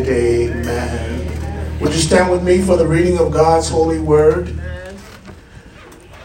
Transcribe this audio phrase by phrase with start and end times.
[0.00, 1.78] and amen.
[1.80, 4.58] Would you stand with me for the reading of God's holy word?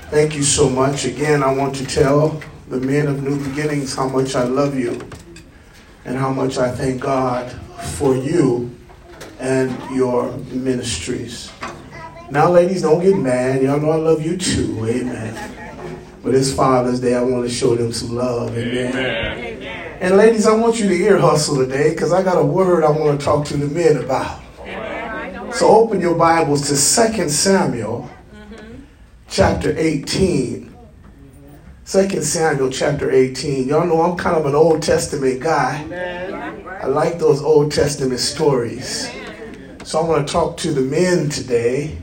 [0.09, 1.05] Thank you so much.
[1.05, 5.01] Again, I want to tell the men of New Beginnings how much I love you
[6.05, 7.51] and how much I thank God
[7.97, 8.75] for you
[9.40, 11.51] and your ministries.
[12.31, 13.62] Now, ladies, don't get mad.
[13.62, 14.85] Y'all know I love you too.
[14.85, 15.81] Amen.
[16.23, 17.16] But it's Father's Day.
[17.16, 18.57] I want to show them some love.
[18.57, 18.95] Amen.
[19.38, 19.84] Amen.
[20.02, 22.89] And ladies, I want you to ear hustle today because I got a word I
[22.89, 24.41] want to talk to the men about.
[25.53, 28.09] So open your Bibles to 2 Samuel
[29.30, 30.76] chapter 18.
[31.86, 33.70] 2 Samuel chapter 18.
[33.70, 36.52] Y'all know I'm kind of an Old Testament guy.
[36.81, 39.09] I like those Old Testament stories.
[39.86, 41.98] So I want to talk to the men today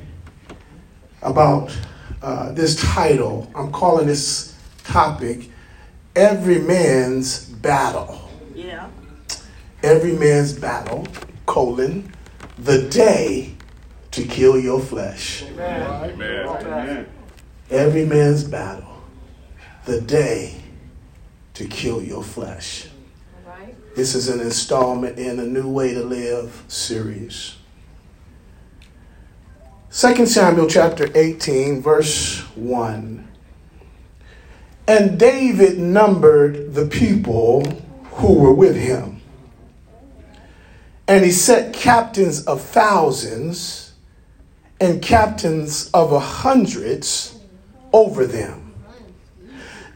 [1.21, 1.77] about
[2.23, 3.51] uh, this title.
[3.55, 5.51] I'm calling this topic
[6.15, 8.29] Every Man's Battle.
[8.55, 8.89] Yeah.
[9.83, 11.07] Every Man's Battle,
[11.47, 12.13] colon,
[12.59, 13.55] the day
[14.13, 15.43] to kill your flesh.
[15.43, 15.83] Amen.
[16.21, 17.07] Amen.
[17.71, 19.03] Every man's battle,
[19.87, 20.63] the day
[21.55, 22.89] to kill your flesh.
[23.97, 27.57] This is an installment in a New Way to Live series.
[29.91, 33.29] 2 Samuel chapter 18, verse 1.
[34.87, 37.65] And David numbered the people
[38.13, 39.21] who were with him.
[41.07, 43.93] And he set captains of thousands
[44.81, 47.39] and captains of hundreds
[47.93, 48.75] over them.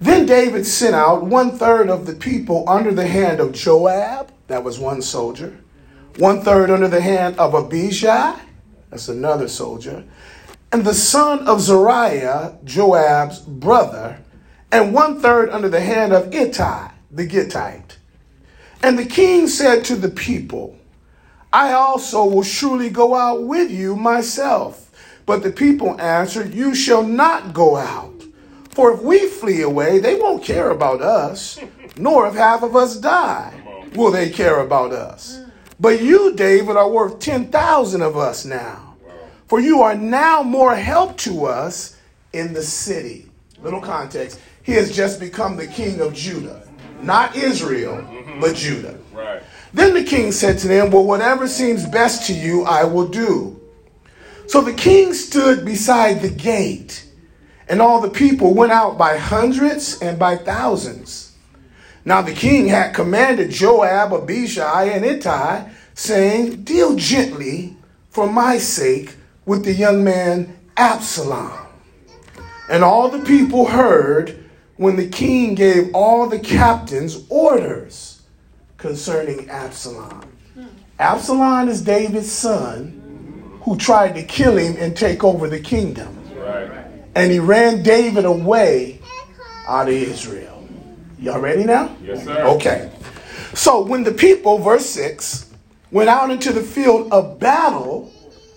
[0.01, 4.62] Then David sent out one third of the people under the hand of Joab, that
[4.62, 5.59] was one soldier,
[6.19, 8.39] one third under the hand of Abishai,
[8.91, 10.05] that's another soldier,
[10.71, 14.19] and the son of Zeruiah, Joab's brother,
[14.70, 17.97] and one third under the hand of Ittai, the Gittite.
[18.83, 20.78] And the king said to the people,
[21.53, 24.91] I also will surely go out with you myself.
[25.25, 28.12] But the people answered, You shall not go out.
[28.70, 31.59] For if we flee away, they won't care about us,
[31.97, 33.55] nor if half of us die,
[33.94, 35.41] will they care about us.
[35.81, 38.97] But you, David, are worth 10,000 of us now.
[39.49, 41.97] For you are now more help to us
[42.32, 43.31] in the city.
[43.62, 44.41] Little context.
[44.66, 46.66] He has just become the king of Judah.
[47.00, 48.41] Not Israel, mm-hmm.
[48.41, 48.99] but Judah.
[49.15, 49.41] Right.
[49.72, 53.60] Then the king said to them, Well, whatever seems best to you, I will do.
[54.49, 57.06] So the king stood beside the gate,
[57.69, 61.37] and all the people went out by hundreds and by thousands.
[62.05, 67.76] Now the king had commanded Joab, Abishai, and Ittai, saying, Deal gently
[68.10, 71.53] for my sake with the young man Absalom.
[72.69, 74.43] And all the people heard
[74.76, 78.22] when the king gave all the captains orders
[78.76, 80.22] concerning Absalom.
[80.98, 86.16] Absalom is David's son who tried to kill him and take over the kingdom.
[86.37, 86.87] Right.
[87.14, 89.00] And he ran David away
[89.66, 90.69] out of Israel.
[91.19, 91.97] Y'all ready now?
[92.03, 92.44] Yes, sir.
[92.44, 92.93] Okay.
[93.54, 95.50] So when the people, verse 6,
[95.91, 98.12] went out into the field of battle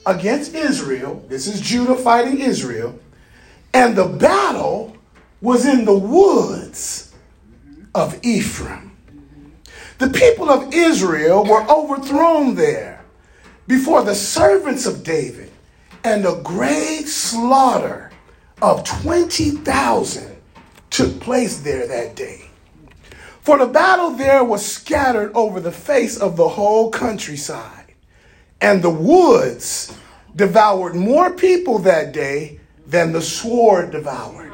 [0.06, 3.00] against Israel, this is Judah fighting Israel,
[3.74, 4.96] and the battle
[5.42, 7.14] was in the woods
[7.96, 8.92] of Ephraim.
[9.98, 13.04] The people of Israel were overthrown there
[13.68, 15.52] before the servants of David,
[16.04, 18.12] and a great slaughter
[18.62, 20.36] of 20,000
[20.90, 22.50] took place there that day.
[23.42, 27.94] For the battle there was scattered over the face of the whole countryside,
[28.62, 29.96] and the woods
[30.36, 34.49] devoured more people that day than the sword devoured.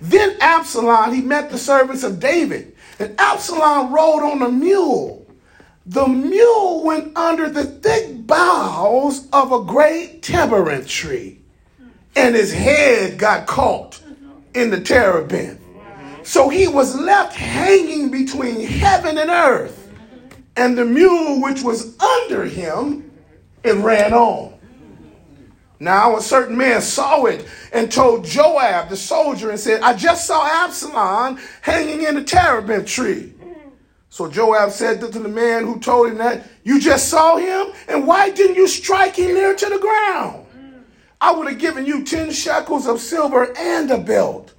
[0.00, 5.26] Then Absalom, he met the servants of David, and Absalom rode on a mule.
[5.86, 11.40] The mule went under the thick boughs of a great terebinth tree,
[12.14, 14.00] and his head got caught
[14.54, 15.60] in the terebinth.
[16.22, 19.90] So he was left hanging between heaven and earth,
[20.56, 23.10] and the mule which was under him,
[23.64, 24.57] it ran on.
[25.80, 30.26] Now, a certain man saw it and told Joab, the soldier, and said, I just
[30.26, 33.34] saw Absalom hanging in the terebinth tree.
[34.10, 37.72] So Joab said to the man who told him that, You just saw him?
[37.86, 40.46] And why didn't you strike him near to the ground?
[41.20, 44.54] I would have given you 10 shekels of silver and a belt.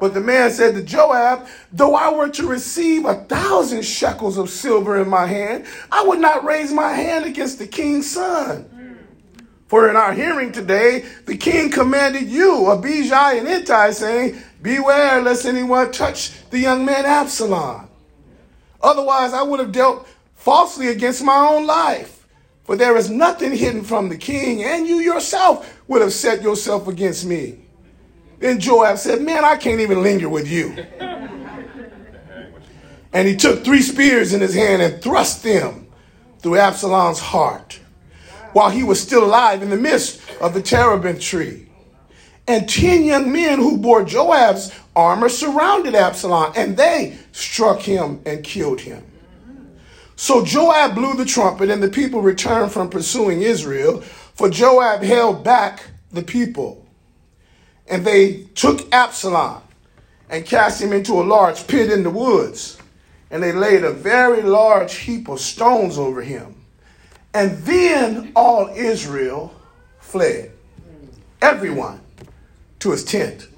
[0.00, 4.50] But the man said to Joab, Though I were to receive a thousand shekels of
[4.50, 8.68] silver in my hand, I would not raise my hand against the king's son.
[9.72, 15.46] For in our hearing today, the king commanded you, Abishai and Ittai, saying, Beware lest
[15.46, 17.88] anyone touch the young man Absalom.
[18.82, 22.28] Otherwise, I would have dealt falsely against my own life.
[22.64, 26.86] For there is nothing hidden from the king, and you yourself would have set yourself
[26.86, 27.60] against me.
[28.40, 30.76] Then Joab said, Man, I can't even linger with you.
[33.14, 35.86] and he took three spears in his hand and thrust them
[36.40, 37.80] through Absalom's heart
[38.52, 41.68] while he was still alive in the midst of the terebinth tree.
[42.48, 48.42] And ten young men who bore Joab's armor surrounded Absalom, and they struck him and
[48.42, 49.04] killed him.
[50.16, 55.44] So Joab blew the trumpet, and the people returned from pursuing Israel, for Joab held
[55.44, 56.86] back the people.
[57.88, 59.62] And they took Absalom
[60.28, 62.78] and cast him into a large pit in the woods,
[63.30, 66.61] and they laid a very large heap of stones over him.
[67.34, 69.54] And then all Israel
[70.00, 70.52] fled,
[71.40, 72.00] everyone
[72.80, 73.48] to his tent.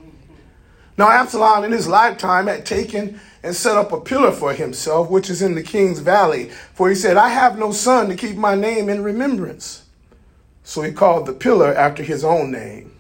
[0.97, 5.29] Now, Absalom in his lifetime had taken and set up a pillar for himself, which
[5.29, 6.51] is in the king's valley.
[6.75, 9.85] For he said, I have no son to keep my name in remembrance.
[10.63, 12.93] So he called the pillar after his own name.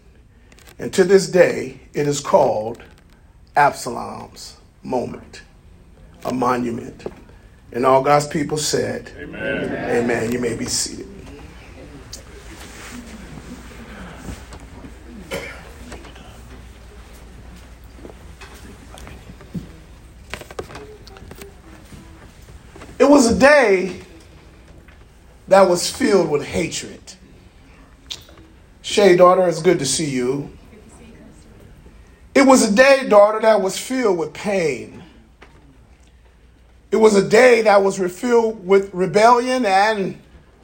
[0.78, 2.82] And to this day, it is called
[3.56, 5.42] Absalom's moment,
[6.24, 7.04] a monument.
[7.74, 9.90] And all God's people said, Amen.
[9.90, 10.30] Amen.
[10.30, 11.08] You may be seated.
[22.96, 24.00] It was a day
[25.48, 27.00] that was filled with hatred.
[28.82, 30.56] Shay, daughter, it's good to see you.
[32.34, 35.03] It was a day, daughter, that was filled with pain.
[36.94, 40.16] It was a day that was filled with rebellion and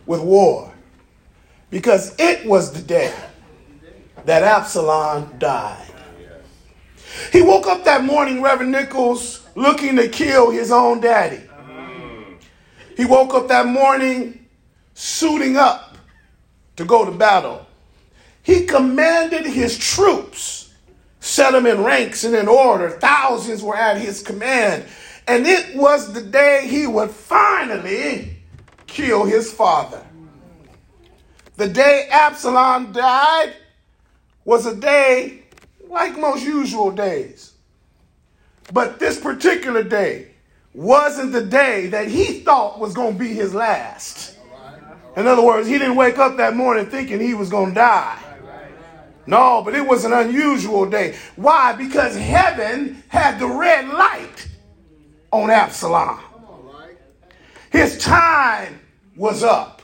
[0.06, 0.72] with war.
[1.70, 3.12] Because it was the day
[4.26, 5.92] that Absalom died.
[7.32, 11.42] He woke up that morning, Reverend Nichols, looking to kill his own daddy.
[12.96, 14.46] He woke up that morning
[14.94, 15.96] suiting up
[16.76, 17.66] to go to battle.
[18.44, 20.72] He commanded his troops,
[21.18, 22.88] set them in ranks and in order.
[22.88, 24.84] Thousands were at his command.
[25.26, 28.36] And it was the day he would finally
[28.86, 30.04] kill his father.
[31.56, 33.54] The day Absalom died
[34.44, 35.42] was a day
[35.88, 37.52] like most usual days.
[38.72, 40.28] But this particular day
[40.72, 44.36] wasn't the day that he thought was going to be his last.
[45.16, 48.18] In other words, he didn't wake up that morning thinking he was going to die.
[49.26, 51.16] No, but it was an unusual day.
[51.36, 51.72] Why?
[51.72, 54.48] Because heaven had the red light
[55.32, 56.20] on Absalom.
[57.70, 58.80] His time
[59.16, 59.82] was up.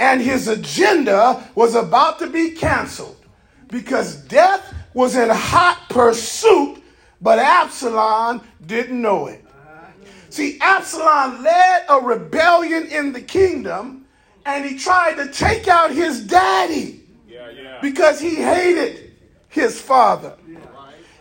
[0.00, 3.16] And his agenda was about to be canceled
[3.66, 6.80] because death was in hot pursuit,
[7.20, 9.44] but Absalom didn't know it.
[10.30, 14.06] See, Absalom led a rebellion in the kingdom
[14.46, 17.78] and he tried to take out his daddy yeah, yeah.
[17.82, 19.12] because he hated
[19.48, 20.36] his father.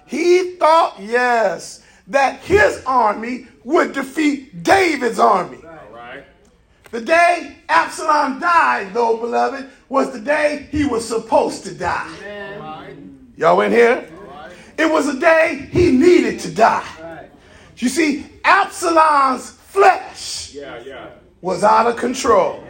[0.05, 5.59] He thought, yes, that his army would defeat David's army.
[6.89, 12.95] The day Absalom died, though, beloved, was the day he was supposed to die.
[13.35, 14.09] Y'all in here?
[14.77, 17.27] It was a day he needed to die.
[17.77, 21.09] You see, Absalom's flesh yeah, yeah.
[21.41, 22.63] was out of control.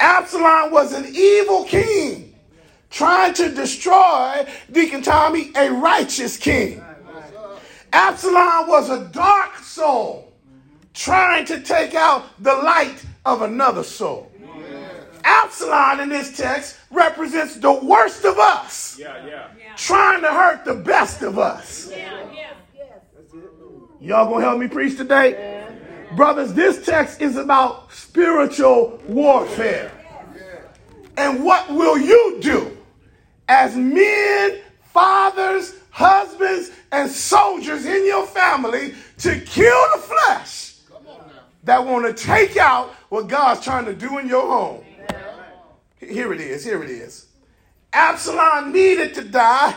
[0.00, 2.34] Absalom was an evil king
[2.90, 6.82] trying to destroy Deacon Tommy, a righteous king.
[7.92, 10.32] Absalom was a dark soul
[10.94, 14.30] trying to take out the light of another soul.
[15.24, 19.74] Absalom in this text represents the worst of us, yeah, yeah.
[19.76, 21.90] trying to hurt the best of us.
[24.00, 25.66] Y'all gonna help me preach today?
[26.14, 29.90] Brothers, this text is about spiritual warfare.
[31.16, 32.76] And what will you do
[33.48, 34.60] as men,
[34.92, 40.74] fathers, husbands, and soldiers in your family to kill the flesh
[41.64, 44.84] that want to take out what God's trying to do in your home?
[45.98, 46.62] Here it is.
[46.64, 47.26] Here it is.
[47.94, 49.74] Absalom needed to die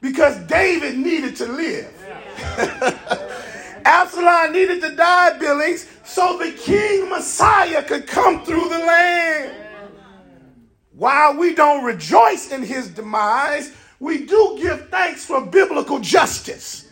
[0.00, 1.92] because David needed to live.
[3.84, 9.56] Absalom needed to die, Billings, so the King Messiah could come through the land.
[10.92, 16.88] While we don't rejoice in his demise, we do give thanks for biblical justice.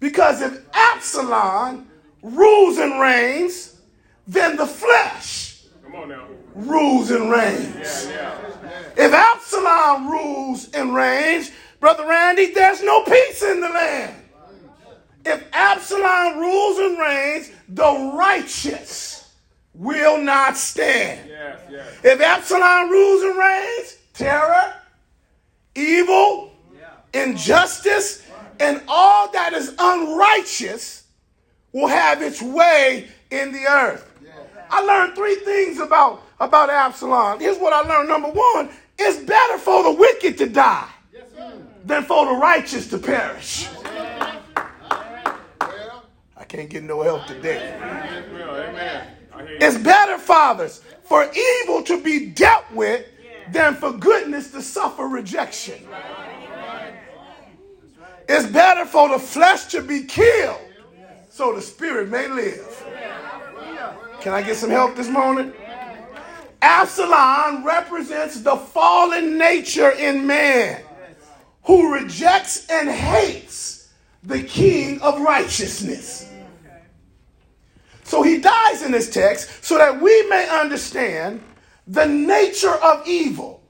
[0.00, 1.88] Because if Absalom
[2.22, 3.80] rules and reigns,
[4.26, 5.64] then the flesh
[6.54, 8.10] rules and reigns.
[8.96, 11.50] If Absalom rules and reigns,
[11.80, 14.14] Brother Randy, there's no peace in the land.
[15.24, 19.34] If Absalom rules and reigns, the righteous
[19.72, 21.28] will not stand.
[21.28, 21.98] Yes, yes.
[22.04, 24.74] If Absalom rules and reigns, terror,
[25.74, 26.52] evil,
[27.12, 28.26] injustice,
[28.60, 31.04] and all that is unrighteous
[31.72, 34.10] will have its way in the earth.
[34.70, 37.40] I learned three things about, about Absalom.
[37.40, 38.08] Here's what I learned.
[38.08, 40.88] Number one, it's better for the wicked to die
[41.84, 43.68] than for the righteous to perish.
[46.36, 47.74] I can't get no help today.
[47.76, 49.08] Amen.
[49.32, 49.58] I hear you.
[49.60, 51.28] It's better, fathers, for
[51.62, 53.06] evil to be dealt with
[53.50, 55.86] than for goodness to suffer rejection.
[58.28, 60.60] It's better for the flesh to be killed
[61.30, 62.84] so the spirit may live.
[64.20, 65.52] Can I get some help this morning?
[66.62, 70.80] Absalom represents the fallen nature in man
[71.64, 76.30] who rejects and hates the king of righteousness.
[78.04, 81.42] So he dies in this text so that we may understand
[81.86, 83.62] the nature of evil,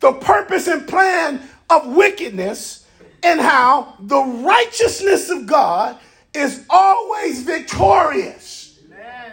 [0.00, 2.86] the purpose and plan of wickedness,
[3.22, 5.98] and how the righteousness of God
[6.32, 8.78] is always victorious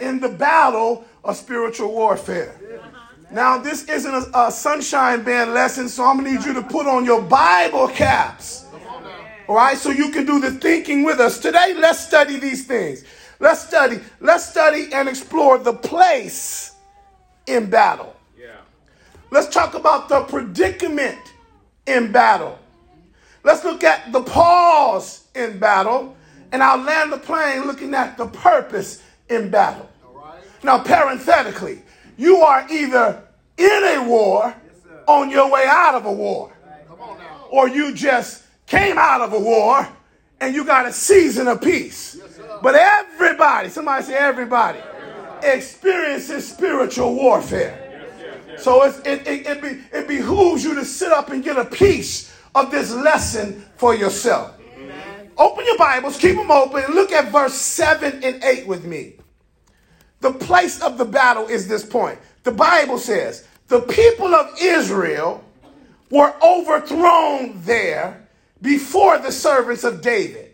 [0.02, 2.60] in the battle of spiritual warfare.
[3.32, 6.86] Now, this isn't a, a sunshine band lesson, so I'm gonna need you to put
[6.86, 8.66] on your Bible caps.
[9.48, 11.40] All right, so you can do the thinking with us.
[11.40, 13.04] Today, let's study these things.
[13.40, 16.73] Let's study, let's study and explore the place
[17.48, 18.16] in battle.
[18.38, 18.58] Yeah.
[19.32, 21.20] Let's talk about the predicament
[21.86, 22.60] in battle.
[23.44, 26.16] Let's look at the pause in battle,
[26.52, 29.90] and I'll land the plane looking at the purpose in battle.
[30.64, 31.82] Now, parenthetically,
[32.18, 33.22] you are either
[33.58, 34.56] in a war
[35.08, 36.54] on your way out of a war,
[37.50, 39.88] or you just came out of a war
[40.40, 42.20] and you got a season of peace.
[42.62, 44.80] But everybody, somebody say everybody,
[45.44, 47.80] experiences spiritual warfare.
[48.58, 51.66] So it's, it, it, it, be, it behooves you to sit up and get a
[51.66, 54.60] piece of this lesson for yourself.
[55.38, 59.16] Open your Bibles, keep them open, and look at verse 7 and 8 with me.
[60.22, 62.20] The place of the battle is this point.
[62.44, 65.44] The Bible says, the people of Israel
[66.12, 68.28] were overthrown there
[68.62, 70.54] before the servants of David.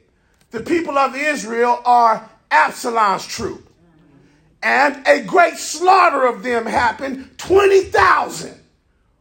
[0.52, 3.69] The people of Israel are Absalom's troop.
[4.62, 7.38] And a great slaughter of them happened.
[7.38, 8.60] 20,000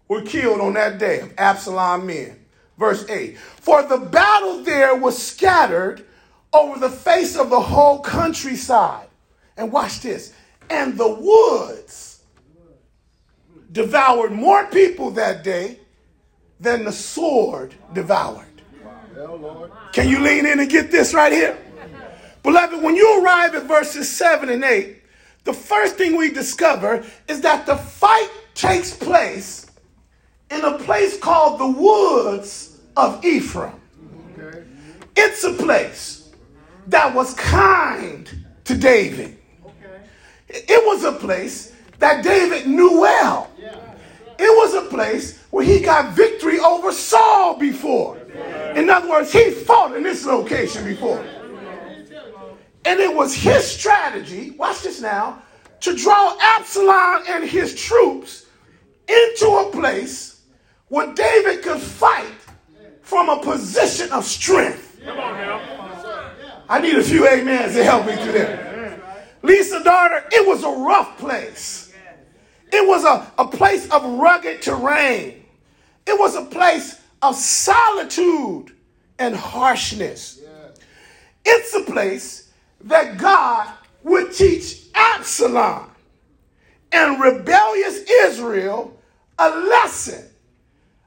[0.09, 2.39] were killed on that day of Absalom men.
[2.77, 6.07] Verse 8 For the battle there was scattered
[6.53, 9.09] over the face of the whole countryside.
[9.57, 10.33] And watch this.
[10.71, 12.23] And the woods
[13.73, 15.79] devoured more people that day
[16.61, 18.47] than the sword devoured.
[19.93, 21.59] Can you lean in and get this right here?
[22.43, 24.98] Beloved, when you arrive at verses 7 and 8,
[25.49, 29.65] the first thing we discover is that the fight takes place
[30.51, 33.73] in a place called the woods of Ephraim.
[35.17, 36.31] It's a place
[36.89, 38.29] that was kind
[38.65, 39.39] to David.
[40.49, 43.51] It was a place that David knew well.
[44.39, 48.19] It was a place where he got victory over Saul before.
[48.77, 51.25] In other words, he fought in this location before.
[52.89, 55.43] And it was his strategy, watch this now,
[55.81, 58.47] to draw Absalom and his troops
[59.07, 60.41] into a place
[60.89, 62.33] where David could fight
[63.03, 65.03] from a position of strength.
[65.05, 66.33] Come on now.
[66.67, 68.99] I need a few amens to help me through there.
[69.43, 71.93] Lisa, daughter, it was a rough place.
[72.73, 75.45] It was a, a place of rugged terrain.
[76.07, 78.75] It was a place of solitude
[79.19, 80.41] and harshness.
[81.45, 82.48] It's a place
[82.83, 85.91] that God would teach Absalom
[86.93, 88.97] and rebellious Israel
[89.39, 90.25] a lesson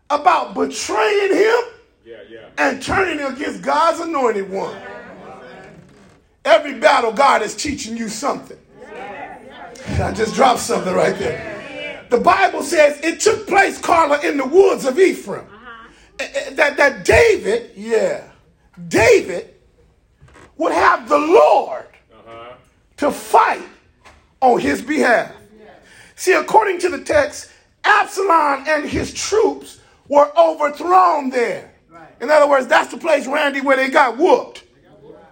[0.10, 1.60] about betraying him
[2.06, 2.50] Yeah, yeah.
[2.58, 4.76] and turning against God's anointed one.
[6.44, 8.58] Every battle, God is teaching you something.
[10.00, 12.06] I just dropped something right there.
[12.10, 15.46] The Bible says it took place, Carla, in the woods of Ephraim.
[16.20, 18.24] Eh, eh, That, that David, yeah,
[18.88, 19.51] David
[20.62, 22.54] would have the Lord Uh-huh.
[22.98, 23.64] to fight
[24.42, 25.32] on his behalf.
[26.16, 27.50] See, according to the text,
[27.84, 31.72] Absalom and his troops were overthrown there.
[32.20, 34.64] In other words, that's the place, Randy, where they got whooped.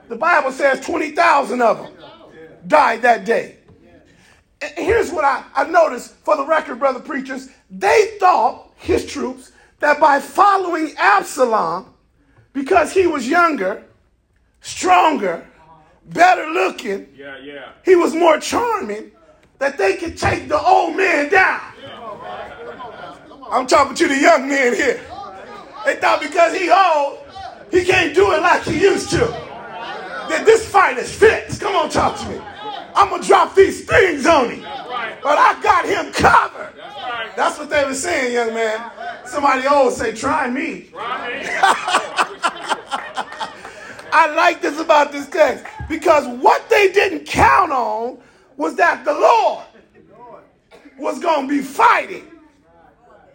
[0.08, 1.94] The Bible says 20,000 of them
[2.68, 3.58] died that day.
[4.62, 7.50] And here's what I, I noticed for the record, brother preachers.
[7.70, 11.94] They thought, his troops, that by following Absalom,
[12.54, 13.84] because he was younger,
[14.62, 15.46] stronger,
[16.06, 17.70] better looking, Yeah, yeah.
[17.86, 19.12] he was more charming,
[19.60, 21.62] that they could take the old man down.
[23.52, 25.02] I'm talking to the young men here.
[25.86, 27.20] They thought because he old,
[27.72, 29.18] he can't do it like he used to.
[30.30, 31.60] That this fight is fixed.
[31.60, 32.40] Come on, talk to me.
[32.96, 34.62] I'm gonna drop these things on him.
[34.62, 36.74] But I got him covered.
[37.36, 38.92] That's what they were saying, young man.
[39.26, 40.90] Somebody old say, try me.
[40.96, 41.69] I
[44.40, 48.18] like this about this text because what they didn't count on
[48.56, 49.66] was that the Lord
[50.98, 52.26] was going to be fighting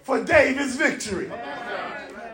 [0.02, 1.30] for David's victory.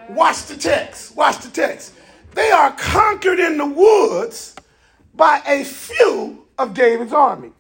[0.09, 1.17] Watch the text.
[1.17, 1.95] Watch the text.
[2.35, 4.55] They are conquered in the woods
[5.15, 7.51] by a few of David's army.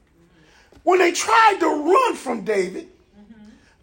[0.84, 2.86] When they tried to run from David,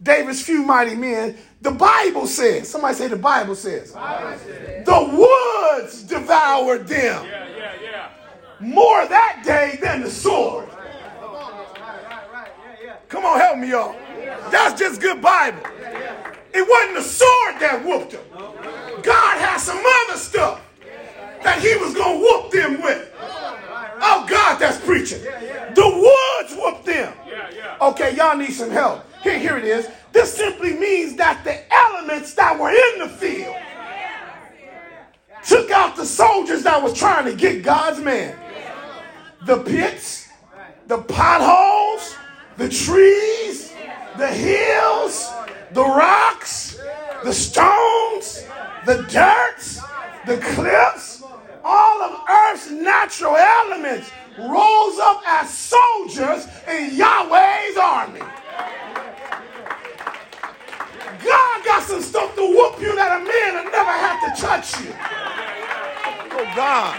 [0.08, 4.86] David's few mighty men, the Bible says, somebody say the Bible says, Bible says.
[4.86, 7.26] the woods devoured them.
[7.26, 8.10] Yeah, yeah, yeah.
[8.62, 10.70] More that day than the sword.
[13.10, 13.96] Come on, help me, y'all.
[14.50, 15.62] That's just good Bible.
[16.54, 18.24] It wasn't the sword that whooped them.
[19.04, 20.62] God had some other stuff
[21.44, 23.14] that he was going to whoop them with.
[23.20, 25.22] Oh, God, that's preaching.
[25.22, 27.14] The woods whooped them.
[27.82, 29.04] Okay, y'all need some help.
[29.22, 29.90] Here, here it is.
[30.12, 33.56] This simply means that the elements that were in the field
[35.46, 38.38] took out the soldiers that was trying to get God's man.
[39.46, 40.28] The pits,
[40.88, 42.16] the potholes,
[42.58, 43.74] the trees,
[44.18, 45.32] the hills,
[45.72, 46.80] the rocks,
[47.24, 48.46] the stones,
[48.86, 49.80] the dirt,
[50.26, 51.24] the cliffs,
[51.64, 58.22] all of earth's natural elements rose up as soldiers in Yahweh's army.
[61.24, 64.80] God got some stuff to whoop you that a man will never have to touch
[64.82, 64.94] you.
[66.40, 66.96] Oh, God.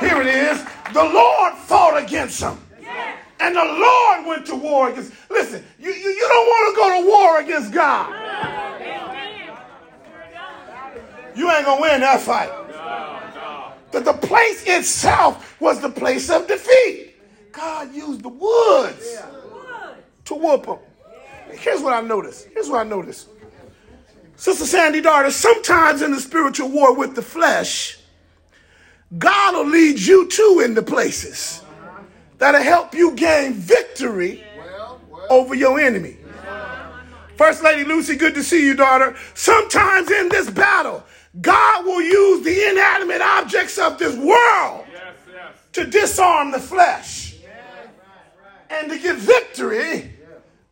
[0.00, 0.64] Here it is.
[0.92, 2.60] The Lord fought against them.
[3.38, 5.12] And the Lord went to war against.
[5.30, 8.08] Listen, you, you, you don't want to go to war against God.
[11.36, 12.50] You ain't going to win that fight.
[13.92, 17.14] That the place itself was the place of defeat.
[17.52, 19.18] God used the woods
[20.24, 20.78] to whoop them.
[21.52, 22.48] Here's what I noticed.
[22.52, 23.28] Here's what I noticed.
[24.36, 27.98] Sister Sandy daughter, sometimes in the spiritual war with the flesh,
[29.16, 31.62] God will lead you too into places
[32.38, 34.44] that'll help you gain victory
[35.30, 36.18] over your enemy.
[37.36, 39.16] First Lady Lucy, good to see you, daughter.
[39.34, 41.04] Sometimes in this battle,
[41.40, 45.54] God will use the inanimate objects of this world Yes, yes.
[45.74, 47.36] to disarm the flesh
[48.70, 50.15] and to give victory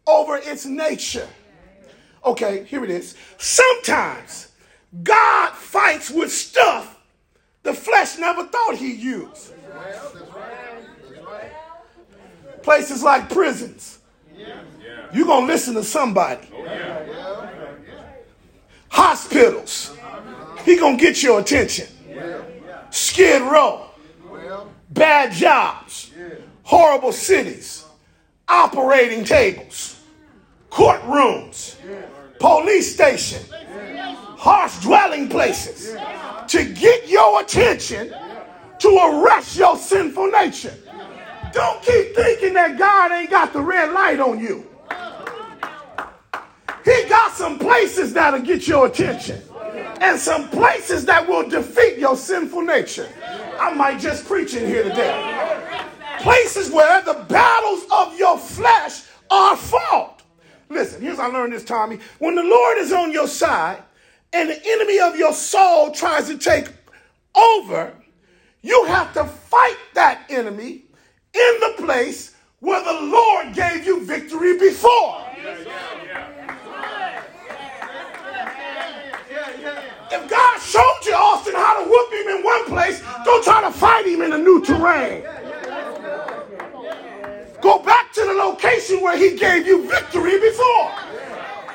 [0.07, 1.29] over its nature.
[2.25, 3.15] Okay, here it is.
[3.39, 4.49] Sometimes
[5.03, 6.95] God fights with stuff
[7.65, 9.53] the flesh never thought he used.
[12.63, 13.99] Places like prisons.
[15.13, 16.47] You're going to listen to somebody.
[18.89, 19.97] Hospitals.
[20.65, 21.89] He going to get your attention.
[22.91, 23.87] Skid Row.
[24.91, 26.13] Bad jobs.
[26.63, 27.85] Horrible cities.
[28.47, 29.94] Operating tables.
[30.75, 31.77] Courtrooms.
[32.41, 33.41] Police station.
[34.37, 35.97] Harsh dwelling places.
[36.49, 38.13] To get your attention
[38.81, 40.75] to arrest your sinful nature.
[41.53, 44.67] Don't keep thinking that God ain't got the red light on you.
[46.85, 49.41] He got some places that'll get your attention
[50.01, 53.09] and some places that will defeat your sinful nature.
[53.61, 55.81] I might just preach in here today.
[56.19, 60.14] Places where the battles of your flesh are fought.
[60.69, 61.99] Listen, here's how I learned this, Tommy.
[62.19, 63.83] When the Lord is on your side
[64.33, 66.69] and the enemy of your soul tries to take
[67.35, 67.93] over,
[68.63, 70.83] you have to fight that enemy
[71.35, 75.21] in the place where the Lord gave you victory before.
[80.11, 83.71] If God showed you, Austin, how to whoop him in one place, don't try to
[83.71, 85.25] fight him in a new terrain.
[87.65, 90.93] Go back to the location where he gave you victory before.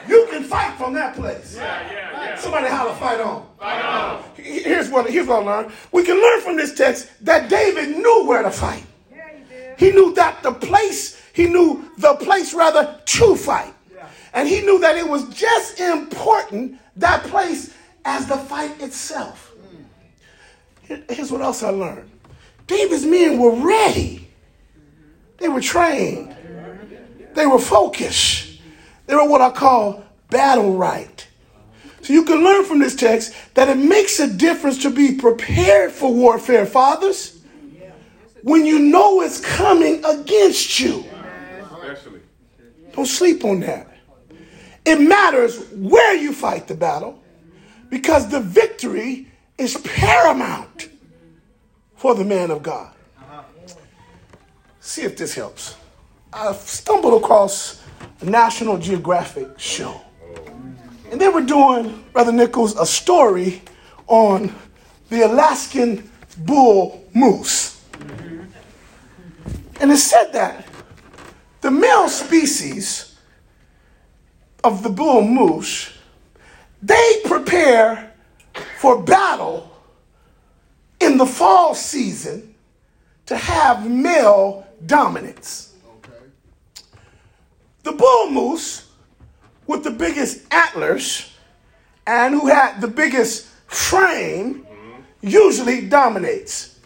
[0.08, 1.60] You can fight from that place.
[2.38, 4.24] Somebody holler, fight on.
[4.36, 5.72] Here's what, here's what I learned.
[5.92, 8.84] We can learn from this text that David knew where to fight.
[9.80, 13.74] He knew that the place, he knew the place rather to fight.
[14.36, 17.74] And he knew that it was just important, that place,
[18.06, 19.56] as the fight itself.
[20.88, 21.12] Mm.
[21.12, 22.12] Here's what else I learned
[22.68, 24.29] David's men were ready,
[25.40, 26.36] they were trained,
[27.34, 28.60] they were focused,
[29.06, 31.28] they were what I call battle right.
[32.02, 35.92] So you can learn from this text that it makes a difference to be prepared
[35.92, 37.40] for warfare, fathers,
[38.42, 41.06] when you know it's coming against you.
[42.94, 43.88] Don't sleep on that.
[44.86, 47.22] It matters where you fight the battle
[47.90, 50.90] because the victory is paramount
[51.96, 52.94] for the man of God.
[54.90, 55.76] See if this helps.
[56.34, 57.80] I stumbled across
[58.22, 60.02] a National Geographic show.
[61.12, 63.62] And they were doing, Brother Nichols, a story
[64.08, 64.52] on
[65.10, 67.86] the Alaskan bull moose.
[69.80, 70.66] And it said that
[71.62, 73.16] the male species
[74.64, 75.94] of the bull moose,
[76.82, 78.12] they prepare
[78.80, 79.72] for battle
[81.00, 82.56] in the fall season
[83.28, 85.74] to have male dominance.
[87.84, 88.90] The bull moose
[89.68, 91.34] with the biggest antlers
[92.06, 95.02] and who had the biggest frame mm-hmm.
[95.22, 96.80] usually dominates.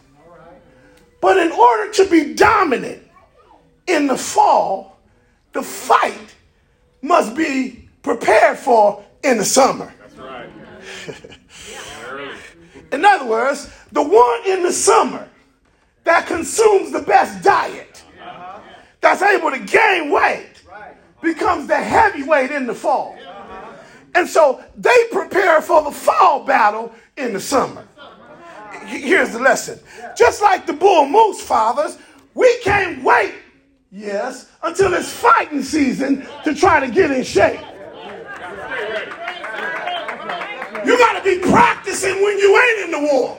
[1.20, 3.02] But in order to be dominant
[3.86, 4.98] in the fall,
[5.52, 6.34] the fight
[7.00, 9.92] must be prepared for in the summer.
[9.98, 10.50] That's right.
[12.92, 15.28] In other words, the one in the summer
[16.04, 18.02] that consumes the best diet,
[19.00, 20.62] that's able to gain weight,
[21.22, 23.16] becomes the heavyweight in the fall.
[24.14, 27.86] And so they prepare for the fall battle in the summer.
[28.86, 29.80] Here's the lesson.
[30.16, 31.98] Just like the bull moose fathers,
[32.34, 33.34] we can't wait,
[33.90, 37.60] yes, until it's fighting season to try to get in shape.
[40.84, 43.38] You got to be practicing when you ain't in the war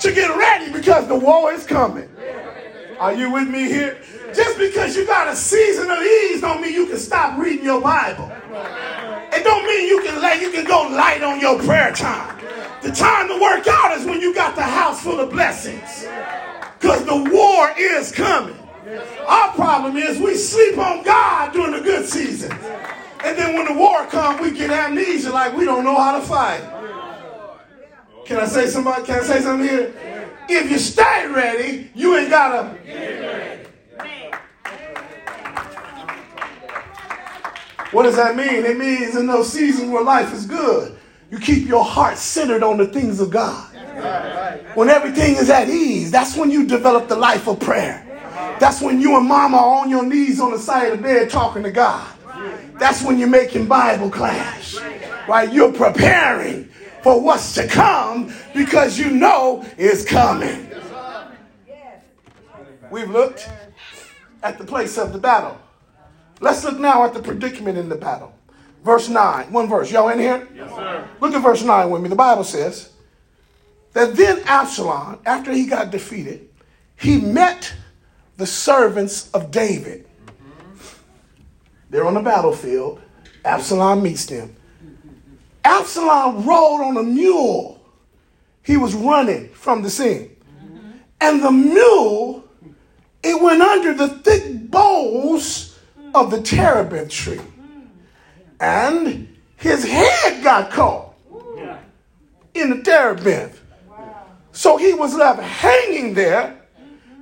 [0.00, 2.08] to get ready because the war is coming.
[2.98, 3.98] Are you with me here?
[4.34, 7.80] Just because you got a season of ease don't mean you can stop reading your
[7.80, 8.30] Bible.
[9.32, 12.38] It don't mean you can lay, you can go light on your prayer time.
[12.82, 16.06] The time to work out is when you got the house full of blessings.
[16.78, 18.58] Because the war is coming.
[19.26, 22.52] Our problem is we sleep on God during the good season.
[23.24, 26.26] And then when the war comes, we get amnesia like we don't know how to
[26.26, 26.60] fight.
[28.24, 29.04] Can I say somebody?
[29.04, 29.92] Can I say something here?
[30.48, 32.76] If you stay ready, you ain't gotta.
[37.90, 38.64] What does that mean?
[38.64, 40.98] It means in those seasons where life is good,
[41.30, 43.68] you keep your heart centered on the things of God.
[44.74, 48.06] When everything is at ease, that's when you develop the life of prayer.
[48.58, 51.28] That's when you and mama are on your knees on the side of the bed
[51.28, 52.06] talking to God.
[52.78, 54.80] That's when you're making Bible class.
[55.28, 55.52] Right?
[55.52, 56.68] You're preparing
[57.02, 60.68] for what's to come because you know it's coming.
[62.90, 63.48] We've looked
[64.42, 65.58] at the place of the battle.
[66.40, 68.34] Let's look now at the predicament in the battle.
[68.84, 69.52] Verse 9.
[69.52, 69.90] One verse.
[69.90, 70.48] Y'all in here?
[70.54, 71.08] Yes, sir.
[71.20, 72.08] Look at verse 9 with me.
[72.08, 72.90] The Bible says
[73.92, 76.48] that then Absalom, after he got defeated,
[76.96, 77.72] he met
[78.36, 80.06] the servants of David.
[80.26, 80.76] Mm-hmm.
[81.90, 83.00] They're on the battlefield.
[83.44, 84.56] Absalom meets them.
[85.64, 87.80] Absalom rode on a mule.
[88.62, 90.36] He was running from the scene.
[91.20, 92.44] And the mule,
[93.22, 95.78] it went under the thick boughs
[96.14, 97.40] of the terebinth tree.
[98.60, 101.14] And his head got caught
[102.54, 103.60] in the terebinth.
[104.52, 106.60] So he was left hanging there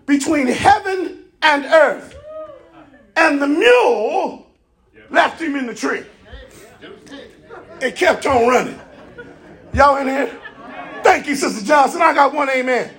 [0.07, 2.17] between heaven and earth.
[3.17, 4.47] And the mule
[5.11, 6.05] left him in the tree.
[7.81, 8.79] It kept on running.
[9.73, 10.39] Y'all in here?
[11.03, 12.03] Thank you, Sister Johnson.
[12.03, 12.93] I got one amen.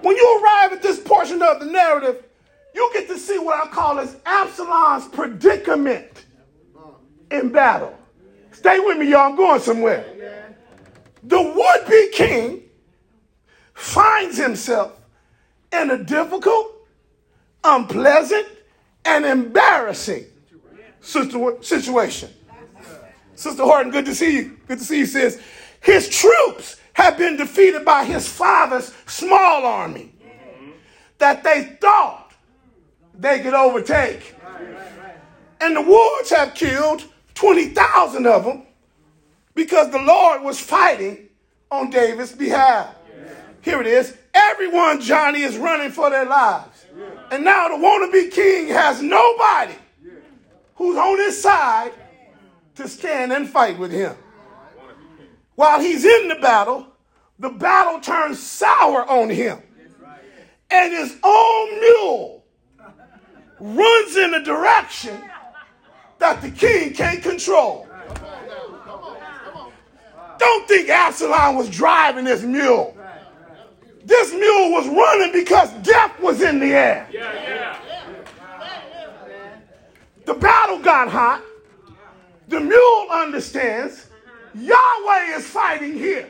[0.00, 2.24] When you arrive at this portion of the narrative,
[2.74, 6.24] you get to see what I call as Absalom's predicament
[7.30, 7.98] in battle.
[8.52, 9.30] Stay with me, y'all.
[9.30, 10.04] I'm going somewhere.
[11.24, 12.62] The would be king
[13.74, 14.92] finds himself
[15.72, 16.86] in a difficult,
[17.64, 18.46] unpleasant,
[19.04, 20.26] and embarrassing
[21.00, 22.30] situ- situation.
[23.38, 24.58] Sister Horton, good to see you.
[24.66, 25.40] Good to see you, sis.
[25.80, 30.12] His troops have been defeated by his father's small army
[31.18, 32.32] that they thought
[33.16, 34.34] they could overtake.
[35.60, 38.64] And the Woods have killed 20,000 of them
[39.54, 41.28] because the Lord was fighting
[41.70, 42.92] on David's behalf.
[43.62, 44.16] Here it is.
[44.34, 46.86] Everyone, Johnny, is running for their lives.
[47.30, 49.74] And now the wannabe king has nobody
[50.74, 51.92] who's on his side
[52.78, 54.16] to stand and fight with him.
[55.56, 56.86] While he's in the battle,
[57.38, 59.60] the battle turns sour on him.
[60.70, 62.44] And his own mule
[63.58, 65.20] runs in a direction
[66.18, 67.88] that the king can't control.
[70.38, 72.96] Don't think Absalom was driving this mule.
[74.04, 77.08] This mule was running because death was in the air.
[77.12, 77.58] Yeah.
[80.38, 81.42] battle got hot,
[82.48, 84.06] the mule understands
[84.54, 86.28] Yahweh is fighting here.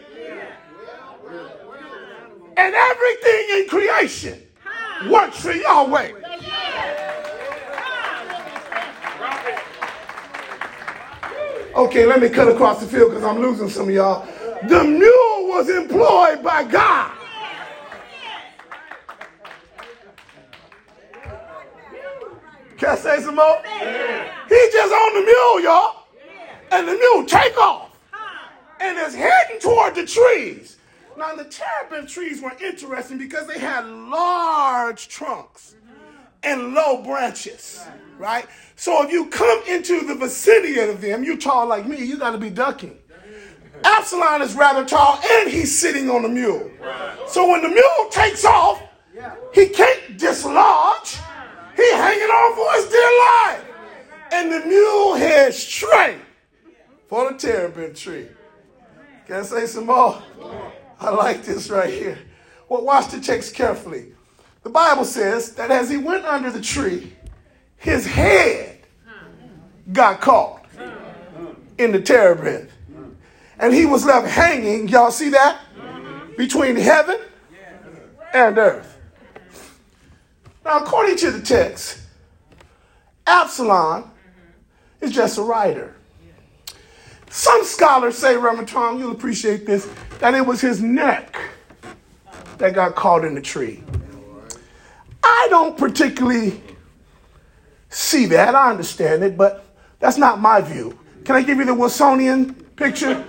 [2.57, 4.42] And everything in creation
[5.09, 6.12] works for Yahweh.
[11.76, 14.26] Okay, let me cut across the field because I'm losing some of y'all.
[14.66, 17.12] The mule was employed by God.
[22.76, 23.62] Can I say some more?
[24.48, 25.97] He just on the mule, y'all.
[26.70, 27.96] And the mule take off.
[28.81, 30.76] And is heading toward the trees.
[31.16, 35.74] Now, the terebinth trees were interesting because they had large trunks
[36.44, 37.85] and low branches,
[38.18, 38.46] right?
[38.76, 42.31] So if you come into the vicinity of them, you're tall like me, you got
[42.31, 42.96] to be ducking.
[43.83, 46.70] Absalom is rather tall and he's sitting on the mule.
[47.26, 48.81] So when the mule takes off,
[49.52, 51.18] he can't dislodge.
[51.76, 53.64] He hanging on for his dear life.
[54.33, 56.18] And the mule heads straight
[57.09, 58.29] for the terebinth tree.
[59.27, 60.23] Can I say some more?
[61.01, 62.18] I like this right here.
[62.68, 64.12] Well, watch the text carefully.
[64.62, 67.14] The Bible says that as he went under the tree,
[67.77, 68.81] his head
[69.92, 70.66] got caught
[71.79, 72.71] in the terebinth.
[73.59, 75.61] And he was left hanging, y'all see that?
[76.37, 77.18] Between heaven
[78.35, 78.99] and earth.
[80.64, 82.01] Now, according to the text,
[83.27, 84.11] Absalom
[85.01, 85.94] is just a writer.
[87.31, 91.38] Some scholars say, Reverend Tom, you'll appreciate this, that it was his neck
[92.59, 93.83] that got caught in the tree.
[95.23, 96.62] I don't particularly
[97.91, 98.55] see that.
[98.55, 99.64] I understand it, but
[100.01, 100.99] that's not my view.
[101.25, 103.25] Can I give you the Wilsonian picture?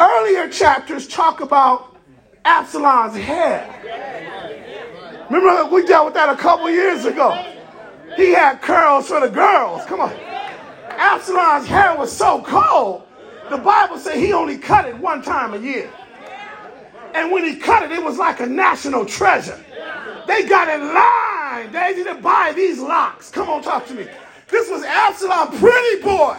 [0.00, 1.96] Earlier chapters talk about
[2.44, 3.72] Absalom's hair.
[5.30, 7.32] Remember, we dealt with that a couple years ago.
[8.16, 9.84] He had curls for the girls.
[9.86, 10.25] Come on.
[10.98, 13.02] Absalom's hair was so cold,
[13.50, 15.90] the Bible said he only cut it one time a year.
[17.14, 19.58] And when he cut it, it was like a national treasure.
[20.26, 21.72] They got in line.
[21.72, 23.30] They didn't buy these locks.
[23.30, 24.06] Come on, talk to me.
[24.48, 26.36] This was Absalom, pretty boy.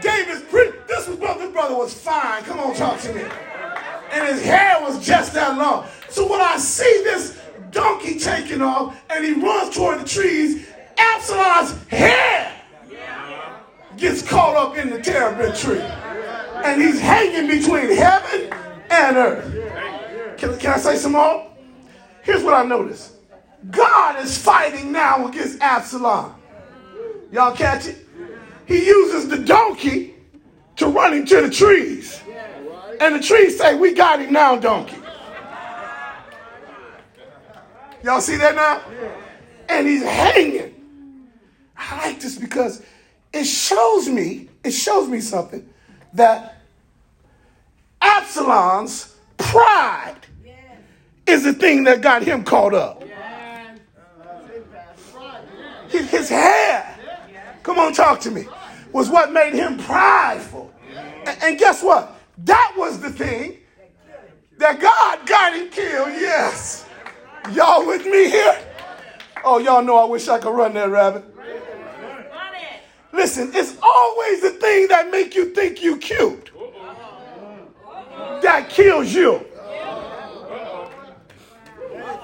[0.00, 0.76] David's pretty.
[0.86, 1.40] This was brother.
[1.44, 2.42] This brother was fine.
[2.44, 3.22] Come on, talk to me.
[4.12, 5.86] And his hair was just that long.
[6.08, 7.38] So when I see this
[7.70, 10.68] donkey taking off and he runs toward the trees,
[10.98, 12.47] Absalom's hair
[13.98, 15.80] gets caught up in the terebinth tree.
[15.80, 18.52] And he's hanging between heaven
[18.90, 20.38] and earth.
[20.38, 21.50] Can, can I say some more?
[22.22, 23.14] Here's what I noticed
[23.70, 26.34] God is fighting now against Absalom.
[27.32, 28.06] Y'all catch it?
[28.66, 30.14] He uses the donkey
[30.76, 32.22] to run him to the trees.
[33.00, 34.96] And the trees say, We got him now, donkey.
[38.04, 38.82] Y'all see that now?
[39.68, 40.74] And he's hanging.
[41.76, 42.82] I like this because
[43.32, 45.68] it shows me, it shows me something
[46.14, 46.62] that
[48.00, 50.16] Absalom's pride
[51.26, 53.04] is the thing that got him caught up.
[55.88, 56.98] His, his hair,
[57.62, 58.46] come on, talk to me,
[58.92, 60.72] was what made him prideful.
[61.24, 62.18] And, and guess what?
[62.44, 63.58] That was the thing
[64.58, 66.08] that God got him killed.
[66.10, 66.86] Yes.
[67.52, 68.58] Y'all with me here?
[69.44, 71.24] Oh, y'all know I wish I could run that rabbit.
[73.12, 76.50] Listen, it's always the thing that make you think you cute
[78.42, 79.44] that kills you.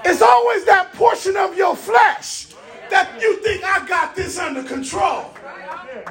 [0.03, 2.47] It's always that portion of your flesh
[2.89, 5.31] that you think I got this under control.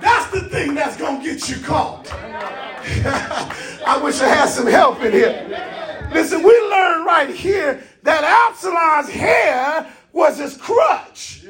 [0.00, 2.12] That's the thing that's going to get you caught.
[2.12, 6.10] I wish I had some help in here.
[6.12, 11.44] Listen, we learn right here that Absalom's hair was his crutch.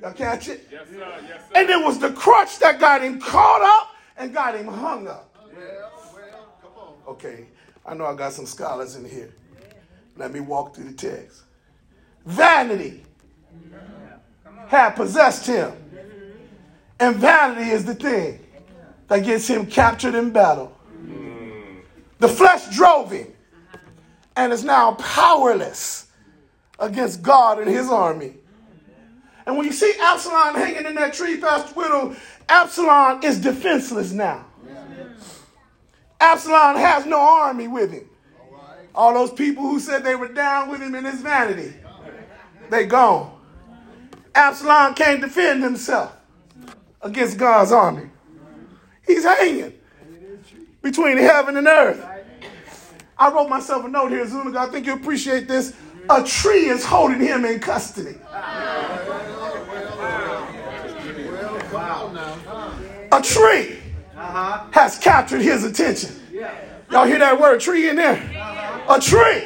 [0.00, 0.68] Y'all catch it?
[0.70, 0.96] Yes, sir.
[1.28, 1.52] Yes, sir.
[1.54, 5.28] And it was the crutch that got him caught up and got him hung up.
[7.06, 7.46] Okay,
[7.84, 9.34] I know I got some scholars in here.
[10.16, 11.42] Let me walk through the text.
[12.24, 13.04] Vanity
[14.68, 15.72] had possessed him.
[17.00, 18.38] And vanity is the thing
[19.08, 20.68] that gets him captured in battle.
[20.92, 21.80] Hmm.
[22.18, 23.26] The flesh drove him
[24.36, 26.06] and is now powerless
[26.78, 28.34] against God and his army.
[29.46, 32.14] And when you see Absalom hanging in that tree, Pastor Whittle,
[32.48, 34.44] Absalom is defenseless now.
[36.20, 38.08] Absalom has no army with him.
[38.94, 41.74] All those people who said they were down with him in his vanity,
[42.70, 43.36] they gone.
[44.34, 46.14] Absalom can't defend himself
[47.00, 48.08] against God's army.
[49.06, 49.72] He's hanging
[50.80, 52.04] between heaven and earth.
[53.18, 54.60] I wrote myself a note here, Zuniga.
[54.60, 55.74] I think you appreciate this.
[56.10, 58.16] A tree is holding him in custody.
[63.12, 63.76] A tree
[64.16, 64.64] uh-huh.
[64.70, 66.16] has captured his attention.
[66.90, 68.16] Y'all hear that word tree in there?
[68.88, 69.44] A tree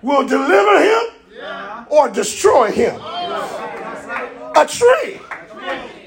[0.00, 2.94] will deliver him or destroy him.
[4.54, 5.20] A tree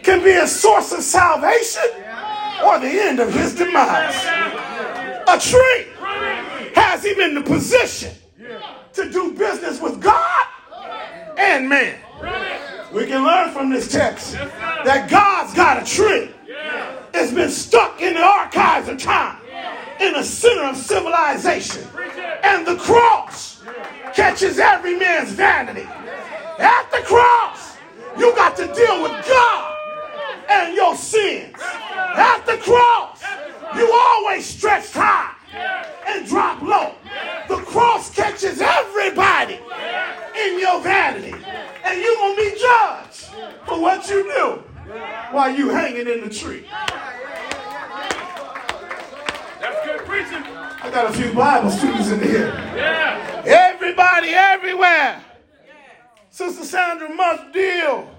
[0.01, 1.83] can be a source of salvation
[2.63, 4.15] or the end of his demise.
[5.27, 5.87] A tree
[6.73, 8.13] has him in the position
[8.93, 10.47] to do business with God
[11.37, 11.99] and man.
[12.93, 16.31] We can learn from this text that God's got a tree.
[17.13, 19.37] It's been stuck in the archives of time,
[19.99, 21.87] in the center of civilization.
[22.43, 23.63] And the cross
[24.13, 25.87] catches every man's vanity.
[26.59, 27.77] At the cross,
[28.17, 29.77] you got to deal with God
[30.49, 31.55] and your sins.
[31.59, 33.23] At the cross,
[33.75, 35.33] you always stretch high
[36.07, 36.95] and drop low.
[37.47, 39.59] The cross catches everybody
[40.37, 41.35] in your vanity.
[41.83, 43.25] And you're going to be judged
[43.65, 44.74] for what you do
[45.31, 46.65] while you hanging in the tree.
[49.59, 50.43] That's good preaching.
[50.43, 52.53] I got a few Bible students in here.
[52.75, 53.41] Yeah.
[53.45, 55.23] Everybody, everywhere.
[56.29, 58.09] Sister Sandra must deal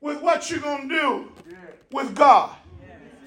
[0.00, 1.32] with what you're going to do
[1.92, 2.56] with God.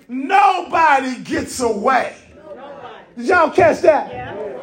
[0.08, 2.16] Nobody gets away.
[3.16, 4.12] Did y'all catch that?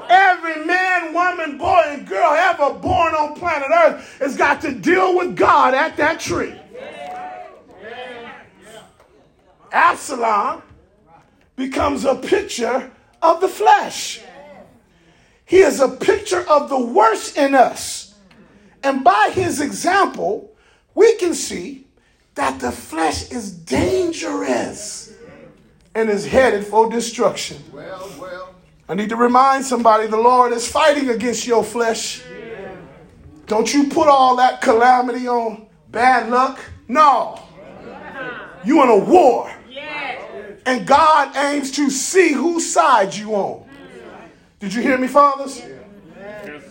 [0.09, 5.17] Every man, woman, boy, and girl ever born on planet Earth has got to deal
[5.17, 6.55] with God at that tree.
[9.73, 10.63] Absalom
[11.57, 12.91] becomes a picture
[13.23, 14.21] of the flesh.
[15.45, 18.15] He is a picture of the worst in us.
[18.83, 20.55] And by his example,
[20.95, 21.87] we can see
[22.35, 25.15] that the flesh is dangerous
[25.95, 27.63] and is headed for destruction.
[27.73, 28.55] Well, well.
[28.89, 32.23] I need to remind somebody the Lord is fighting against your flesh.
[33.47, 36.61] Don't you put all that calamity on bad luck.
[36.89, 37.41] No.
[38.65, 39.51] You in a war.
[40.67, 43.65] And God aims to see whose side you on.
[44.59, 45.63] Did you hear me, fathers?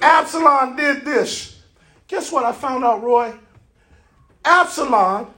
[0.02, 1.62] Absalom did this.
[2.08, 3.34] Guess what I found out, Roy?
[4.44, 5.34] Absalom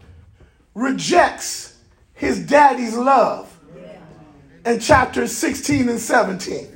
[0.74, 1.78] rejects
[2.16, 3.56] his daddy's love
[4.66, 6.68] in chapters 16 and 17.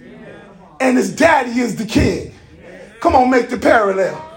[0.80, 2.34] And his daddy is the king.
[3.00, 4.28] Come on, make the parallel.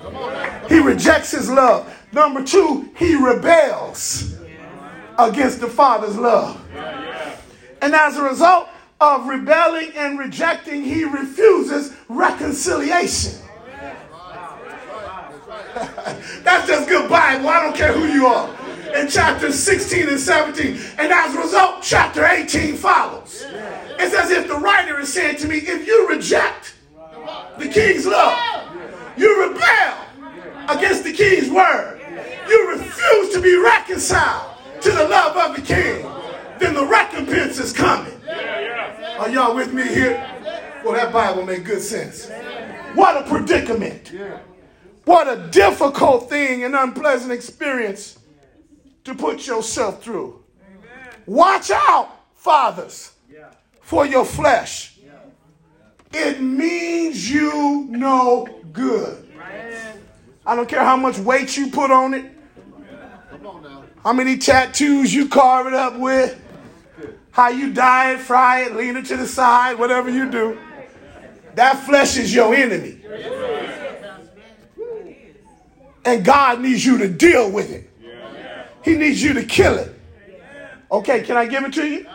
[0.69, 1.95] He rejects his love.
[2.11, 4.35] Number two, he rebels
[5.19, 6.63] against the father's love.
[7.85, 13.38] And as a result of rebelling and rejecting, he refuses reconciliation.
[15.75, 17.47] That's just good Bible.
[17.47, 18.49] I don't care who you are.
[18.94, 20.81] In chapters 16 and 17.
[20.97, 23.44] And as a result, chapter 18 follows.
[23.99, 26.77] It's as if the writer is saying to me, if you reject
[27.59, 28.66] the king's love,
[29.18, 29.99] you rebel
[30.70, 32.01] against the king's word,
[32.49, 36.07] you refuse to be reconciled to the love of the king,
[36.59, 38.12] then the recompense is coming.
[39.19, 40.31] Are y'all with me here?
[40.85, 42.29] Well, that Bible made good sense.
[42.95, 44.12] What a predicament.
[45.05, 48.19] What a difficult thing and unpleasant experience
[49.05, 50.43] to put yourself through.
[51.27, 53.12] Watch out, fathers,
[53.81, 54.99] for your flesh.
[56.12, 59.21] It means you no good.
[60.47, 62.31] I don't care how much weight you put on it,
[63.31, 63.85] Come on now.
[64.05, 66.38] how many tattoos you carve it up with,
[67.35, 70.57] how you dye it, fry it, lean it to the side, whatever you do.
[71.57, 73.01] That flesh is your enemy.
[76.05, 77.90] And God needs you to deal with it.
[78.85, 80.01] He needs you to kill it.
[80.92, 82.07] Okay, can I give it to you?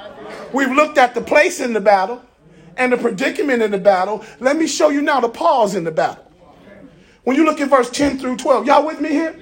[0.53, 2.23] We've looked at the place in the battle
[2.77, 4.23] and the predicament in the battle.
[4.39, 6.31] Let me show you now the pause in the battle.
[7.25, 9.33] When you look at verse 10 through 12, y'all with me here?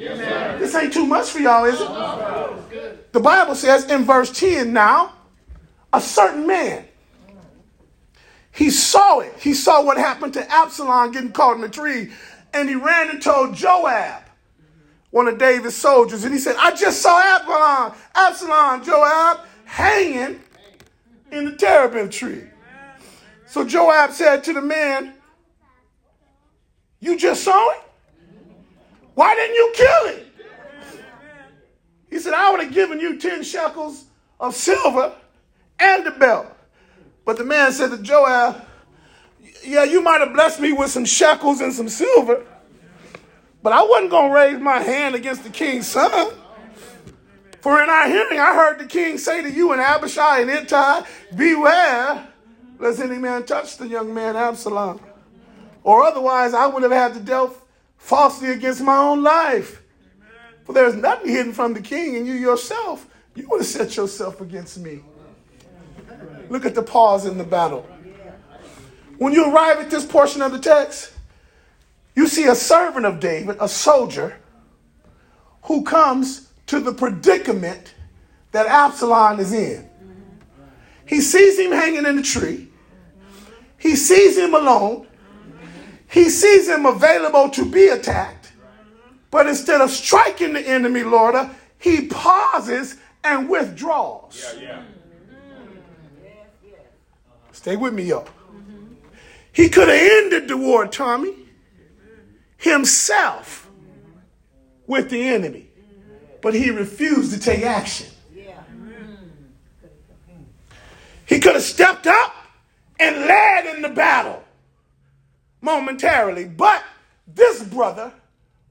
[0.57, 3.13] This ain't too much for y'all, is it?
[3.13, 5.13] The Bible says in verse 10 now,
[5.93, 6.86] a certain man,
[8.52, 9.33] he saw it.
[9.40, 12.12] He saw what happened to Absalom getting caught in the tree,
[12.54, 14.23] and he ran and told Joab,
[15.12, 20.42] one of David's soldiers, and he said, I just saw Absalom, Absalom, Joab, hanging
[21.31, 22.44] in the terebinth tree.
[23.46, 25.13] So Joab said to the man,
[27.00, 27.81] You just saw it?
[29.13, 30.27] Why didn't you kill it?
[32.10, 34.06] He said, I would have given you 10 shekels
[34.40, 35.13] of silver
[35.80, 36.48] and the belt.
[37.25, 38.65] But the man said to Joab,
[39.63, 42.46] Yeah, you might have blessed me with some shekels and some silver,
[43.62, 46.34] but I wasn't going to raise my hand against the king's son.
[47.62, 51.02] For in our hearing, I heard the king say to you and Abishai and Ittai,
[51.36, 52.28] Beware,
[52.80, 55.02] lest any man touch the young man Absalom.
[55.84, 57.54] Or otherwise, I would have had to deal
[57.98, 59.82] falsely against my own life.
[60.65, 63.96] For there is nothing hidden from the king, and you yourself You would have set
[63.98, 65.02] yourself against me.
[66.50, 67.87] Look at the pause in the battle.
[69.17, 71.12] When you arrive at this portion of the text,
[72.15, 74.39] you see a servant of David, a soldier,
[75.63, 77.93] who comes to the predicament
[78.52, 79.89] that Absalom is in.
[81.06, 82.67] He sees him hanging in the tree.
[83.77, 85.08] He sees him alone.
[86.10, 88.52] He sees him available to be attacked.
[89.29, 91.35] But instead of striking the enemy, Lord,
[91.79, 94.56] he pauses and withdraws.
[94.56, 94.83] Yeah, yeah.
[97.67, 98.25] Stay with me, y'all.
[99.51, 101.33] He could have ended the war, Tommy,
[102.55, 103.69] himself
[104.85, 105.67] with the enemy,
[106.41, 108.07] but he refused to take action.
[111.25, 112.33] He could have stepped up
[113.01, 114.41] and led in the battle
[115.59, 116.85] momentarily, but
[117.27, 118.13] this brother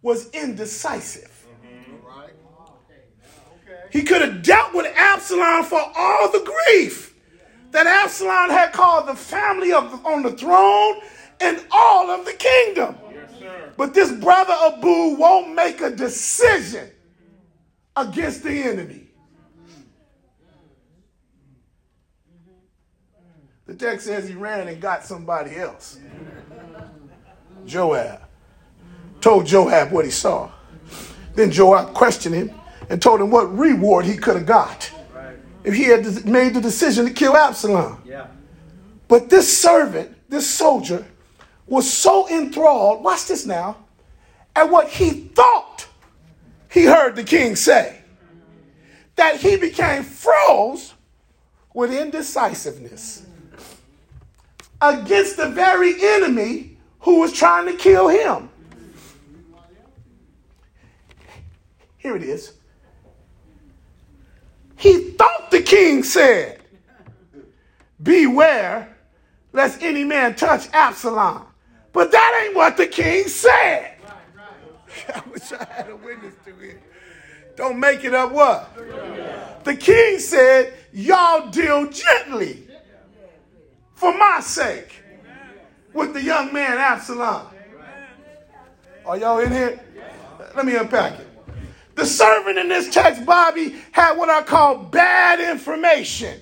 [0.01, 1.47] was indecisive.
[3.91, 7.06] He could have dealt with Absalom for all the grief
[7.77, 10.99] that Absalom had called the family of on the throne
[11.43, 12.97] and all of the kingdom.
[13.13, 13.71] Yes, sir.
[13.77, 16.89] But this brother Abu won't make a decision
[17.95, 19.09] against the enemy.
[23.67, 25.99] The text says he ran and got somebody else.
[27.67, 28.23] Joab.
[29.21, 30.51] Told Joab what he saw.
[31.35, 32.53] Then Joab questioned him
[32.89, 34.91] and told him what reward he could have got
[35.67, 38.01] if he had made the decision to kill Absalom.
[38.07, 38.29] Yeah.
[39.09, 41.05] But this servant, this soldier,
[41.67, 43.77] was so enthralled, watch this now,
[44.55, 45.89] at what he thought
[46.71, 47.99] he heard the king say,
[49.17, 50.95] that he became froze
[51.75, 53.27] with indecisiveness
[54.81, 58.49] against the very enemy who was trying to kill him.
[61.99, 62.53] Here it is.
[64.77, 66.61] He thought the king said,
[68.03, 68.97] Beware
[69.53, 71.47] lest any man touch Absalom.
[71.93, 73.97] But that ain't what the king said.
[75.15, 76.83] I wish I had a witness to it.
[77.57, 78.75] Don't make it up what?
[79.65, 82.69] The king said, Y'all deal gently
[83.95, 85.03] for my sake
[85.95, 87.47] with the young man Absalom.
[89.07, 89.81] Are y'all in here?
[90.55, 91.36] Let me unpack it.
[91.97, 96.39] The servant in this text, Bobby, had what I call bad information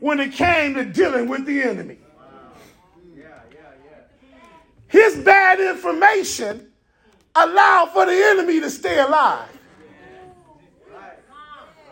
[0.00, 1.98] when it came to dealing with the enemy.
[4.88, 6.72] His bad information
[7.34, 9.48] allowed for the enemy to stay alive.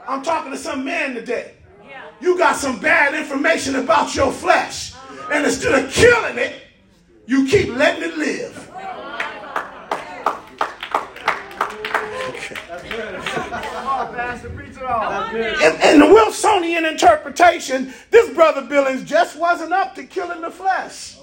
[0.09, 1.55] I'm talking to some man today.
[2.21, 4.95] You got some bad information about your flesh.
[5.31, 6.55] And instead of killing it,
[7.27, 8.71] you keep letting it live.
[8.73, 10.35] Come on, Pastor, preach it all.
[12.67, 12.88] That's good.
[15.63, 21.17] In, in the Wilsonian interpretation, this brother Billings just wasn't up to killing the flesh.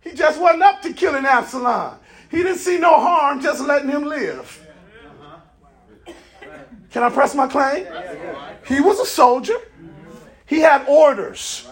[0.00, 1.98] He just wasn't up to killing Absalom.
[2.30, 4.66] He didn't see no harm just letting him live.
[6.90, 7.86] Can I press my claim?
[8.66, 9.56] He was a soldier.
[10.46, 11.68] He had orders.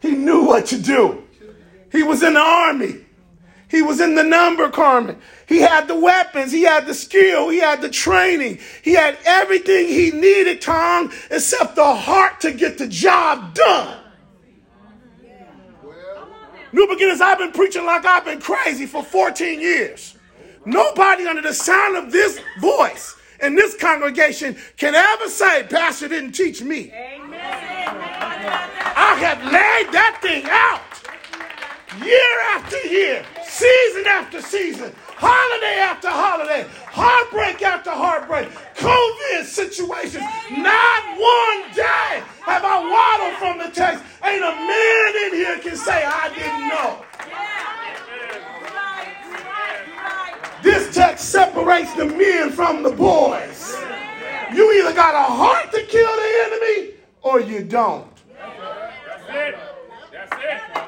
[0.00, 1.24] He knew what to do.
[1.92, 3.04] He was in the army.
[3.70, 5.16] He was in the number corps.
[5.46, 6.50] He had the weapons.
[6.50, 7.48] He had the skill.
[7.48, 8.58] He had the training.
[8.82, 13.96] He had everything he needed, Tom, except the heart to get the job done.
[16.72, 20.16] New beginners, I've been preaching like I've been crazy for 14 years.
[20.64, 26.32] Nobody under the sound of this voice in this congregation can ever say, Pastor didn't
[26.32, 26.92] teach me.
[26.92, 27.40] Amen.
[27.42, 30.89] I have laid that thing out
[31.98, 40.24] year after year, season after season, holiday after holiday, heartbreak after heartbreak, COVID situations.
[40.50, 44.04] Not one day have I waddled from the text.
[44.24, 47.04] Ain't a man in here can say I didn't know.
[50.62, 53.76] This text separates the men from the boys.
[54.54, 58.06] You either got a heart to kill the enemy or you don't.
[58.38, 59.58] That's it.
[60.12, 60.80] That's it.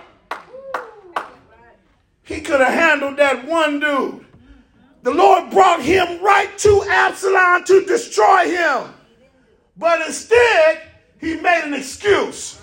[2.33, 4.25] He could have handled that one dude.
[5.03, 8.95] The Lord brought him right to Absalom to destroy him.
[9.77, 10.81] But instead,
[11.21, 12.59] he made an excuse.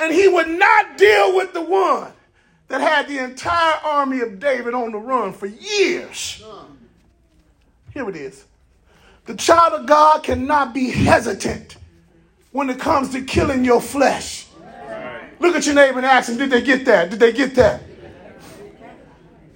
[0.00, 2.12] And he would not deal with the one
[2.68, 6.42] that had the entire army of David on the run for years.
[7.92, 8.46] Here it is.
[9.26, 11.76] The child of God cannot be hesitant
[12.52, 14.46] when it comes to killing your flesh.
[15.38, 17.10] Look at your neighbor and ask him, did they get that?
[17.10, 17.82] Did they get that?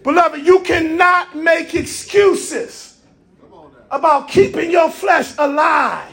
[0.03, 2.99] Beloved, you cannot make excuses
[3.91, 6.09] about keeping your flesh alive.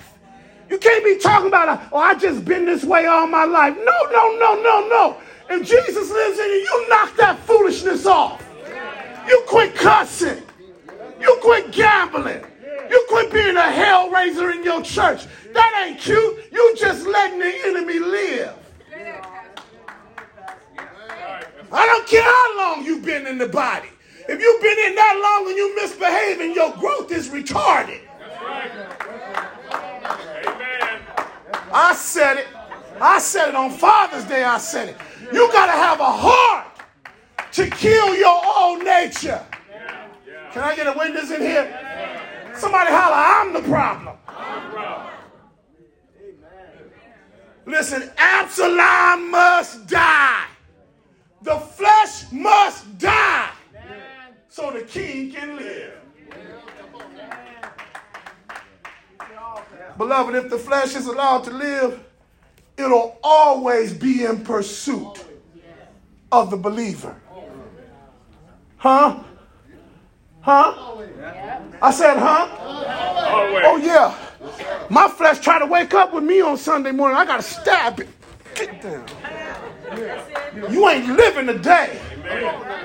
[0.69, 3.75] You can't be talking about, uh, oh, I just been this way all my life.
[3.75, 5.17] No, no, no, no, no.
[5.49, 8.43] If Jesus lives in you, you knock that foolishness off.
[9.27, 10.43] You quit cussing.
[11.19, 12.43] You quit gambling.
[12.89, 15.25] You quit being a hell raiser in your church.
[15.53, 16.51] That ain't cute.
[16.51, 18.55] You just letting the enemy live.
[21.71, 23.89] I don't care how long you've been in the body.
[24.27, 28.01] If you've been in that long and you misbehaving, your growth is retarded.
[30.45, 30.99] Amen.
[31.73, 32.47] I said it.
[33.01, 34.43] I said it on Father's Day.
[34.43, 34.97] I said it.
[35.33, 36.67] You got to have a heart
[37.53, 39.45] to kill your old nature.
[40.51, 41.67] Can I get a witness in here?
[42.55, 44.17] Somebody holler, I'm the problem.
[47.65, 50.45] Listen, Absalom must die.
[51.41, 53.51] The flesh must die
[54.49, 55.93] so the king can live.
[59.97, 62.03] Beloved, if the flesh is allowed to live,
[62.77, 65.25] it'll always be in pursuit
[66.31, 67.15] of the believer.
[68.77, 69.19] Huh?
[70.41, 70.95] Huh?
[71.81, 72.47] I said, huh?
[72.61, 74.15] Oh, yeah.
[74.89, 77.17] My flesh tried to wake up with me on Sunday morning.
[77.17, 78.07] I got to stab it.
[78.55, 79.05] Get down.
[80.71, 81.99] You ain't living today.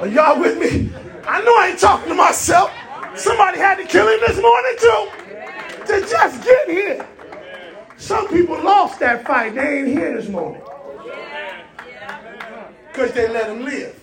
[0.00, 0.90] Are y'all with me?
[1.26, 2.72] I know I ain't talking to myself.
[3.14, 5.09] Somebody had to kill him this morning, too.
[5.86, 7.07] To just get here.
[7.96, 9.55] Some people lost that fight.
[9.55, 10.62] They ain't here this morning.
[12.88, 14.00] Because they let him live.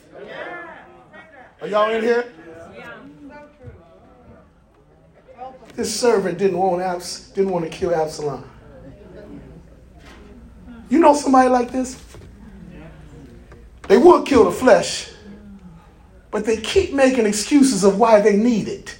[1.61, 2.31] Are y'all in here?
[5.75, 8.49] This servant didn't want Abs- didn't want to kill Absalom.
[10.89, 11.95] You know somebody like this?
[13.91, 15.09] They would kill the flesh,
[16.31, 18.97] but they keep making excuses of why they need it.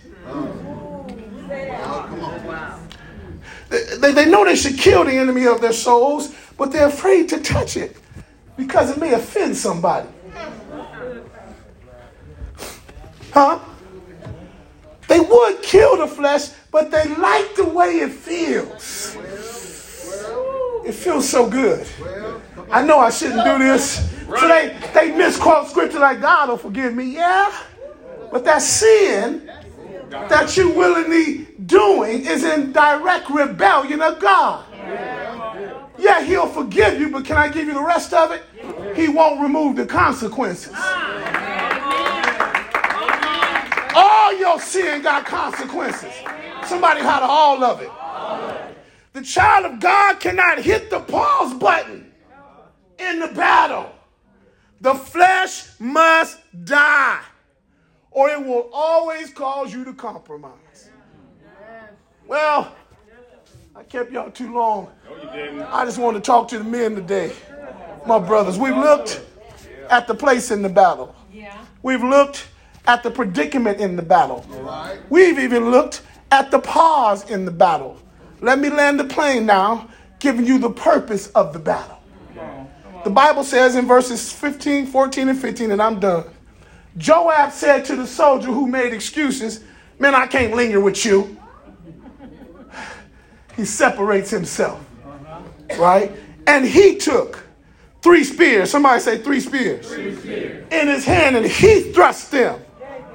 [3.69, 7.39] They, they, know they should kill the enemy of their souls, but they're afraid to
[7.39, 7.95] touch it
[8.57, 10.09] because it may offend somebody.
[13.31, 13.59] Huh?
[15.07, 19.15] They would kill the flesh, but they like the way it feels.
[20.85, 21.87] It feels so good.
[22.71, 24.09] I know I shouldn't do this.
[24.25, 27.15] So they, they misquote scripture like God will forgive me.
[27.15, 27.51] Yeah.
[28.31, 29.49] But that sin
[30.09, 34.65] that you willingly doing is in direct rebellion of God.
[35.97, 38.41] Yeah, he'll forgive you, but can I give you the rest of it?
[38.95, 40.73] He won't remove the consequences.
[43.93, 46.13] All your sin got consequences.
[46.65, 47.91] Somebody had all of it.
[49.13, 52.11] The child of God cannot hit the pause button
[52.99, 53.91] in the battle.
[54.79, 57.19] The flesh must die,
[58.11, 60.89] or it will always cause you to compromise.
[62.27, 62.73] Well,
[63.75, 64.91] I kept y'all too long.
[65.09, 65.67] No.
[65.71, 67.31] I just want to talk to the men today.
[68.05, 69.21] My brothers, we've looked
[69.89, 71.15] at the place in the battle.
[71.83, 72.47] We've looked
[72.85, 74.45] at the predicament in the battle.
[75.09, 76.01] We've even looked
[76.31, 77.97] at the pause in the battle.
[78.41, 79.87] Let me land the plane now,
[80.19, 81.99] giving you the purpose of the battle.
[83.03, 86.25] The Bible says in verses 15, 14, and 15, and I'm done.
[86.97, 89.63] Joab said to the soldier who made excuses,
[89.99, 91.37] Man, I can't linger with you.
[93.55, 94.83] He separates himself,
[95.77, 96.11] right?
[96.47, 97.43] And he took
[98.01, 98.71] three spears.
[98.71, 99.91] Somebody say three spears.
[99.91, 102.59] In his hand, and he thrust them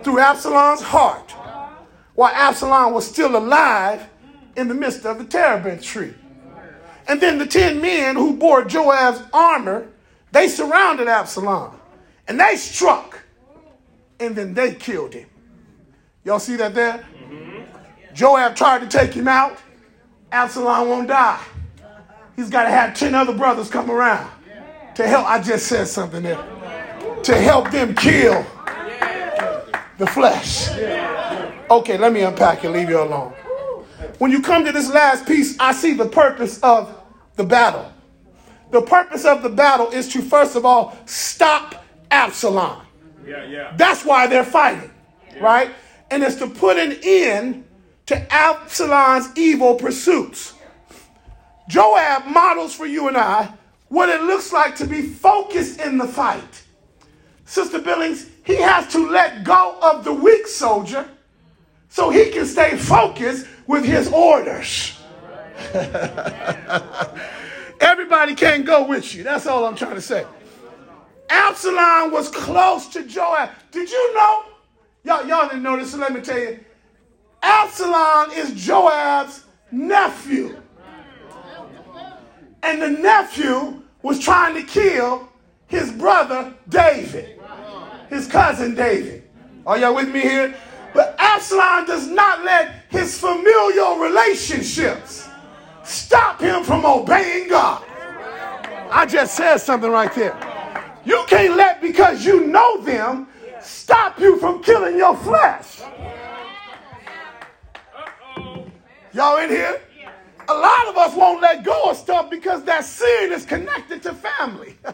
[0.03, 1.33] through Absalom's heart
[2.14, 4.07] while Absalom was still alive
[4.57, 6.15] in the midst of the terebinth tree.
[7.09, 9.89] And then the 10 men who bore Joab's armor,
[10.33, 11.79] they surrounded Absalom
[12.27, 13.21] and they struck
[14.19, 15.29] and then they killed him.
[16.25, 17.07] Y'all see that there?
[17.23, 18.15] Mm-hmm.
[18.15, 19.59] Joab tried to take him out.
[20.33, 21.41] Absalom won't die.
[22.35, 24.31] He's got to have 10 other brothers come around
[24.97, 25.27] to help.
[25.27, 26.45] I just said something there.
[27.23, 28.45] To help them kill
[29.99, 30.71] the flesh.
[31.71, 33.35] Okay, let me unpack and leave you alone.
[34.19, 36.97] When you come to this last piece, I see the purpose of
[37.37, 37.93] the battle.
[38.71, 42.83] The purpose of the battle is to, first of all, stop Absalom.
[43.27, 43.75] Yeah, yeah.
[43.77, 44.91] That's why they're fighting,
[45.41, 45.71] right?
[46.11, 47.64] And it's to put an end
[48.07, 50.55] to Absalom's evil pursuits.
[51.69, 53.53] Joab models for you and I
[53.89, 56.64] what it looks like to be focused in the fight.
[57.45, 61.09] Sister Billings, he has to let go of the weak soldier
[61.89, 64.99] so he can stay focused with his orders.
[67.81, 69.23] Everybody can't go with you.
[69.23, 70.27] That's all I'm trying to say.
[71.29, 73.51] Absalom was close to Joab.
[73.71, 74.45] Did you know?
[75.05, 76.61] Y'all, y'all didn't know this, so let me tell you.
[77.43, 80.61] Absalom is Joab's nephew.
[82.62, 85.29] And the nephew was trying to kill
[85.67, 87.41] his brother David,
[88.09, 89.29] his cousin David.
[89.67, 90.55] Are y'all with me here?
[90.95, 95.28] But Absalom does not let his familial relationships
[95.84, 97.82] stop him from obeying God.
[98.91, 100.37] I just said something right there.
[101.05, 103.28] You can't let because you know them
[103.61, 105.80] stop you from killing your flesh.
[109.12, 109.80] Y'all in here?
[110.49, 114.14] A lot of us won't let go of stuff because that sin is connected to
[114.14, 114.76] family.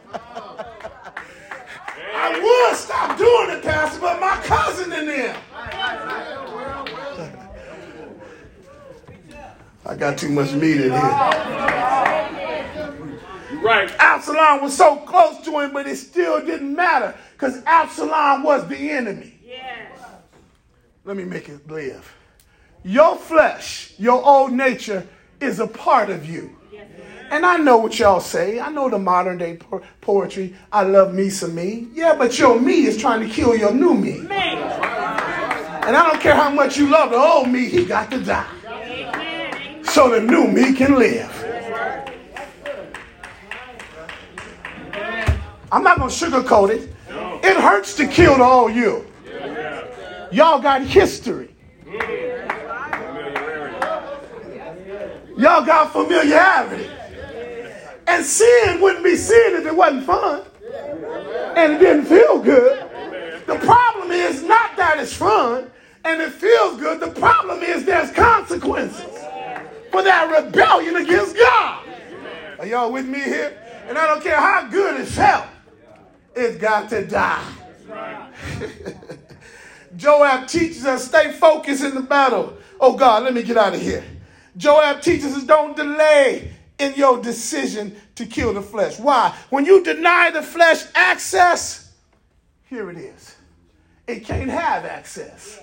[2.15, 5.37] I would stop doing it, Pastor, but my cousin in there.
[9.85, 11.53] I got too much meat in here.
[13.63, 13.91] Right.
[13.99, 18.91] Absalom was so close to him, but it still didn't matter because Absalom was the
[18.91, 19.39] enemy.
[21.05, 22.15] Let me make it live.
[22.85, 25.07] Your flesh, your old nature,
[25.41, 26.57] is a part of you.
[27.31, 28.61] And I know what y'all say.
[28.61, 30.55] I know the modern day po- poetry.
[30.71, 31.89] I love me some me.
[31.93, 34.19] Yeah, but your me is trying to kill your new me.
[34.21, 34.29] And
[35.97, 38.47] I don't care how much you love the old me, he got to die.
[39.93, 41.31] So the new me can live.
[45.71, 46.91] I'm not going to sugarcoat it.
[47.45, 49.07] It hurts to kill the old you.
[50.33, 51.55] Y'all got history.
[55.37, 56.89] Y'all got familiarity.
[58.07, 60.43] And sin wouldn't be sin if it wasn't fun.
[61.55, 62.79] And it didn't feel good.
[63.47, 65.71] The problem is not that it's fun
[66.07, 66.99] and it feels good.
[66.99, 69.22] The problem is there's consequences
[69.93, 71.85] for that rebellion against God.
[72.59, 73.59] Are y'all with me here?
[73.87, 75.47] And I don't care how good it felt,
[76.35, 77.45] it's got to die.
[79.97, 82.57] Joab teaches us stay focused in the battle.
[82.81, 84.05] Oh God, let me get out of here.
[84.57, 88.99] Joab teaches us don't delay in your decision to kill the flesh.
[88.99, 89.37] Why?
[89.51, 91.93] When you deny the flesh access,
[92.65, 93.37] here it is.
[94.07, 95.61] It can't have access.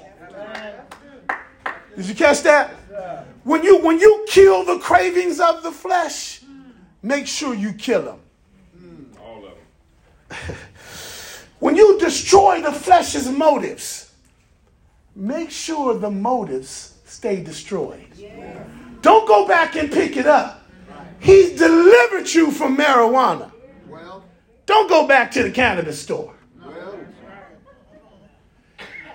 [1.95, 2.73] Did you catch that?
[3.49, 6.41] When you when you kill the cravings of the flesh,
[7.01, 8.19] make sure you kill them.
[9.19, 9.53] All of
[10.29, 10.55] them.
[11.57, 14.13] When you destroy the flesh's motives,
[15.15, 18.05] make sure the motives stay destroyed.
[19.01, 20.63] Don't go back and pick it up.
[21.19, 23.51] He's delivered you from marijuana.
[23.89, 24.23] Well,
[24.67, 26.35] Don't go back to the cannabis store.
[26.63, 26.99] well,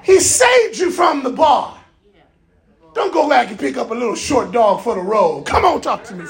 [0.02, 1.73] He saved you from the bar.
[2.94, 5.46] Don't go back and pick up a little short dog for the road.
[5.46, 6.24] Come on, talk to me.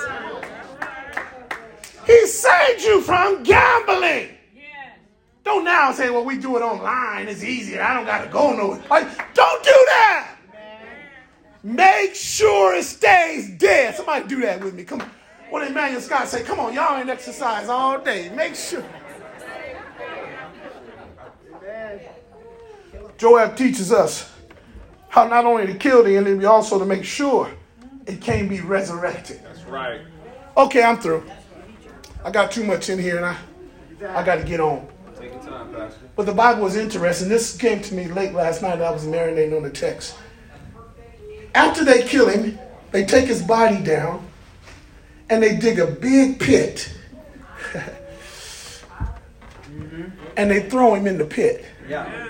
[2.07, 4.31] He saved you from gambling.
[5.45, 7.29] Don't now say, well, we do it online.
[7.29, 7.83] It's easier.
[7.83, 8.83] I don't got to go nowhere.
[8.89, 10.37] Like, don't do that.
[11.62, 13.95] Make sure it stays dead.
[13.95, 14.85] Somebody do that with me.
[14.85, 15.11] Come on.
[15.51, 16.43] What did Emmanuel Scott say?
[16.43, 18.31] Come on, y'all ain't exercise all day.
[18.31, 18.85] Make sure.
[23.17, 24.34] Joab teaches us
[25.15, 27.49] how not only to kill the enemy, but also to make sure
[28.05, 29.41] it can't be resurrected.
[29.45, 30.01] That's right.
[30.57, 31.23] Okay, I'm through.
[32.25, 33.37] I got too much in here and I,
[34.09, 34.89] I got to get on.
[35.17, 36.01] Take your time, Pastor.
[36.17, 37.29] But the Bible was interesting.
[37.29, 38.83] This came to me late last night.
[38.83, 40.17] I was marinating on the text.
[41.55, 42.59] After they kill him,
[42.91, 44.27] they take his body down
[45.31, 46.93] and they dig a big pit.
[49.75, 50.05] Mm-hmm.
[50.37, 51.65] and they throw him in the pit.
[51.89, 52.29] Yeah.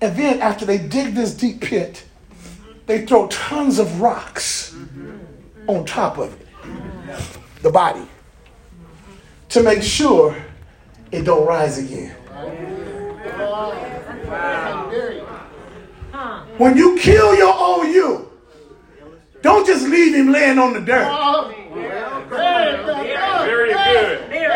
[0.00, 2.04] And then after they dig this deep pit,
[2.86, 4.74] they throw tons of rocks
[5.66, 6.46] on top of it,
[7.62, 8.06] the body,
[9.48, 10.36] to make sure
[11.10, 12.14] it don't rise again.
[16.58, 18.30] When you kill your old you,
[19.42, 21.04] don't just leave him laying on the dirt.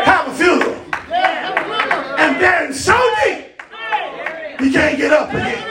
[0.05, 0.75] Have a funeral.
[2.17, 3.50] And bury him so deep,
[4.63, 5.67] he can't get up again.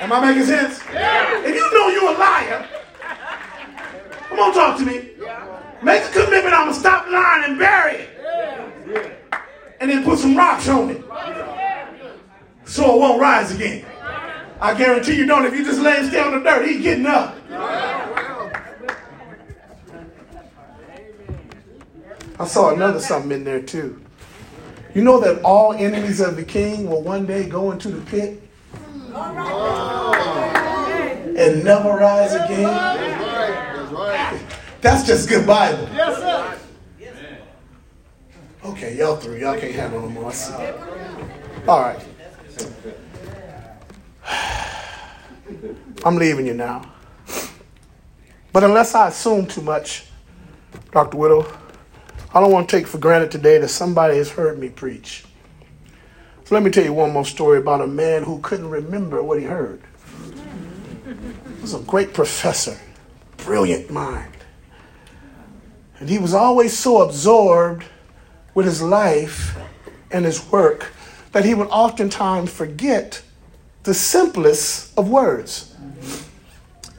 [0.00, 0.80] Am I making sense?
[0.88, 2.68] If you know you're a liar,
[4.28, 5.10] come on, talk to me.
[5.82, 6.54] Make a commitment.
[6.54, 8.10] I'm gonna stop lying and bury it,
[9.80, 11.02] and then put some rocks on it,
[12.64, 13.84] so it won't rise again.
[14.60, 15.44] I guarantee you don't.
[15.44, 17.36] If you just lay him stay on the dirt, he's getting up.
[22.38, 24.05] I saw another something in there too.
[24.96, 28.40] You know that all enemies of the king will one day go into the pit
[31.36, 32.62] and never rise again.
[32.62, 33.76] That's right.
[33.76, 34.40] That's right.
[34.80, 35.86] That's just good Bible.
[35.92, 36.58] Yes, sir.
[38.64, 39.36] Okay, y'all through.
[39.36, 40.32] Y'all can't handle no more.
[41.68, 42.02] All right.
[46.06, 46.90] I'm leaving you now.
[48.50, 50.06] But unless I assume too much,
[50.90, 51.18] Dr.
[51.18, 51.46] Whittle,
[52.34, 55.24] I don't want to take for granted today that somebody has heard me preach.
[56.44, 59.38] So let me tell you one more story about a man who couldn't remember what
[59.38, 59.80] he heard.
[61.04, 62.78] He was a great professor,
[63.38, 64.32] brilliant mind.
[65.98, 67.84] And he was always so absorbed
[68.54, 69.56] with his life
[70.10, 70.92] and his work
[71.32, 73.22] that he would oftentimes forget
[73.82, 75.74] the simplest of words.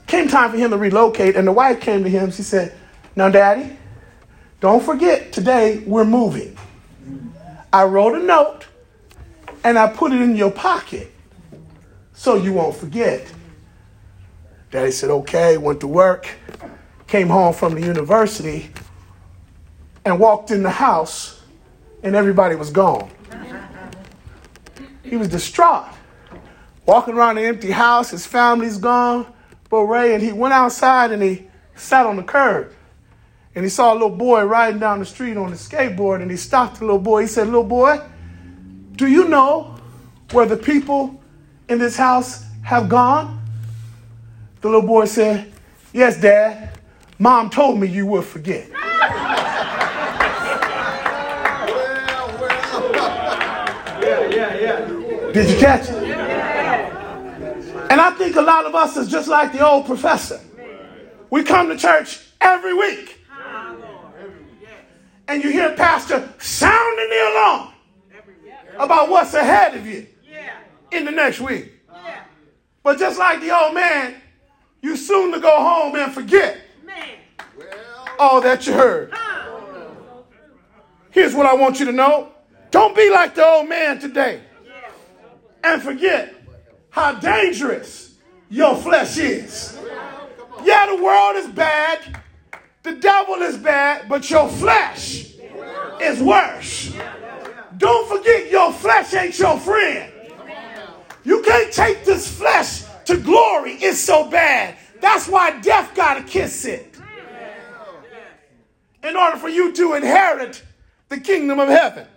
[0.07, 2.31] Came time for him to relocate, and the wife came to him.
[2.31, 2.73] She said,
[3.15, 3.77] Now, Daddy,
[4.59, 6.57] don't forget today we're moving.
[7.71, 8.65] I wrote a note
[9.63, 11.11] and I put it in your pocket
[12.13, 13.31] so you won't forget.
[14.71, 16.27] Daddy said, Okay, went to work,
[17.05, 18.71] came home from the university,
[20.03, 21.41] and walked in the house,
[22.03, 23.09] and everybody was gone.
[25.03, 25.85] He was distraught.
[26.85, 29.31] Walking around the empty house, his family's gone.
[29.69, 32.73] But Ray, and he went outside and he sat on the curb.
[33.57, 36.37] And he saw a little boy riding down the street on a skateboard, and he
[36.37, 37.21] stopped the little boy.
[37.21, 37.99] He said, Little boy,
[38.91, 39.79] do you know
[40.31, 41.19] where the people
[41.67, 43.43] in this house have gone?
[44.61, 45.51] The little boy said,
[45.91, 46.77] Yes, Dad.
[47.17, 48.69] Mom told me you would forget.
[55.33, 55.95] Did you catch it?
[57.89, 60.39] And I think a lot of us is just like the old professor.
[61.31, 63.17] We come to church every week.
[65.27, 67.73] And you hear pastor sounding the alarm
[68.79, 70.07] about what's ahead of you
[70.91, 71.73] in the next week.
[72.83, 74.15] But just like the old man,
[74.81, 76.57] you soon to go home and forget
[78.17, 79.13] all that you heard.
[81.11, 82.31] Here's what I want you to know.
[82.71, 84.41] Don't be like the old man today
[85.63, 86.33] and forget
[86.89, 88.15] how dangerous
[88.49, 89.77] your flesh is.
[90.63, 92.21] Yeah, the world is bad,
[92.87, 95.33] the devil is bad, but your flesh
[96.01, 96.93] is worse.
[97.75, 100.09] Don't forget your flesh ain't your friend.
[101.25, 103.73] You can't take this flesh to glory.
[103.73, 104.77] It's so bad.
[105.01, 106.95] That's why death got to kiss it.
[109.03, 110.63] In order for you to inherit
[111.09, 112.07] the kingdom of heaven.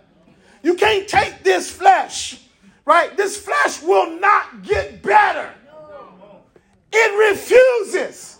[0.63, 2.41] You can't take this flesh,
[2.85, 3.15] right?
[3.17, 5.49] This flesh will not get better.
[6.93, 8.37] It refuses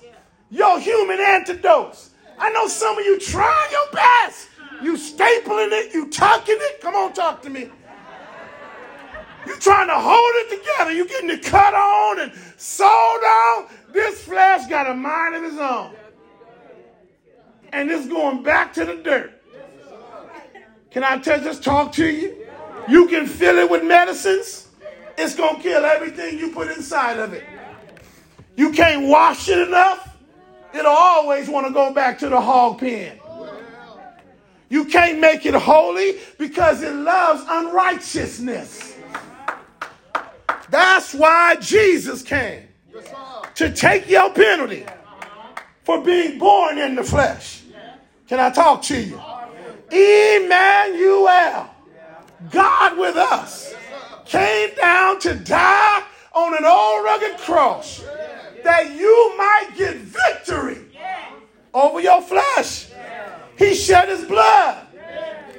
[0.49, 2.10] your human antidotes.
[2.41, 4.49] I know some of you trying your best.
[4.81, 6.81] You stapling it, you tucking it.
[6.81, 7.69] Come on, talk to me.
[9.45, 10.91] You trying to hold it together.
[10.91, 13.67] You getting it cut on and sewed on.
[13.93, 15.93] This flesh got a mind of its own.
[17.71, 19.39] And it's going back to the dirt.
[20.89, 22.37] Can I tell, just talk to you?
[22.89, 24.67] You can fill it with medicines.
[25.15, 27.43] It's going to kill everything you put inside of it.
[28.55, 30.10] You can't wash it enough.
[30.73, 33.19] It'll always want to go back to the hog pen.
[34.69, 38.95] You can't make it holy because it loves unrighteousness.
[40.69, 42.67] That's why Jesus came
[43.55, 44.85] to take your penalty
[45.83, 47.63] for being born in the flesh.
[48.27, 49.21] Can I talk to you?
[49.91, 51.69] Emmanuel,
[52.49, 53.73] God with us,
[54.23, 56.03] came down to die
[56.33, 58.01] on an old rugged cross
[58.63, 60.79] that you might get victory
[61.73, 62.89] over your flesh.
[63.57, 64.87] He shed his blood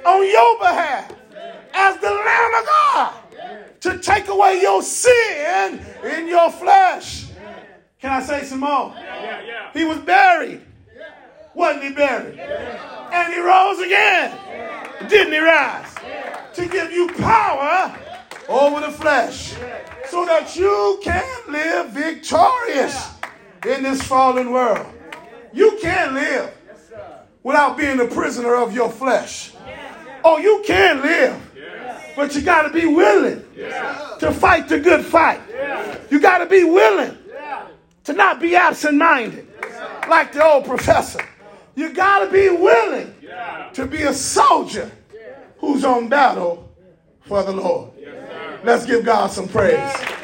[0.05, 1.13] on your behalf
[1.75, 3.15] as the Lamb of God
[3.81, 7.27] to take away your sin in your flesh.
[8.01, 8.95] Can I say some more?
[9.73, 10.63] He was buried.
[11.55, 12.39] Wasn't he buried?
[12.39, 14.39] And he rose again.
[15.09, 15.95] Didn't he rise?
[16.55, 17.97] To give you power
[18.49, 19.55] over the flesh
[20.09, 23.11] so that you can live victorious
[23.67, 24.87] in this fallen world.
[25.53, 26.53] You can't live
[27.43, 29.53] without being a prisoner of your flesh.
[30.25, 31.41] Oh, you can live,
[32.15, 33.45] but you got to be willing
[34.19, 35.41] to fight the good fight.
[36.11, 37.17] You got to be willing
[38.05, 39.49] to not be absent minded
[40.09, 41.25] like the old professor.
[41.75, 43.15] You got to be willing
[43.75, 44.91] to be a soldier
[45.59, 46.71] who's on battle
[47.23, 47.92] for the Lord.
[48.65, 50.22] Let's give God some praise.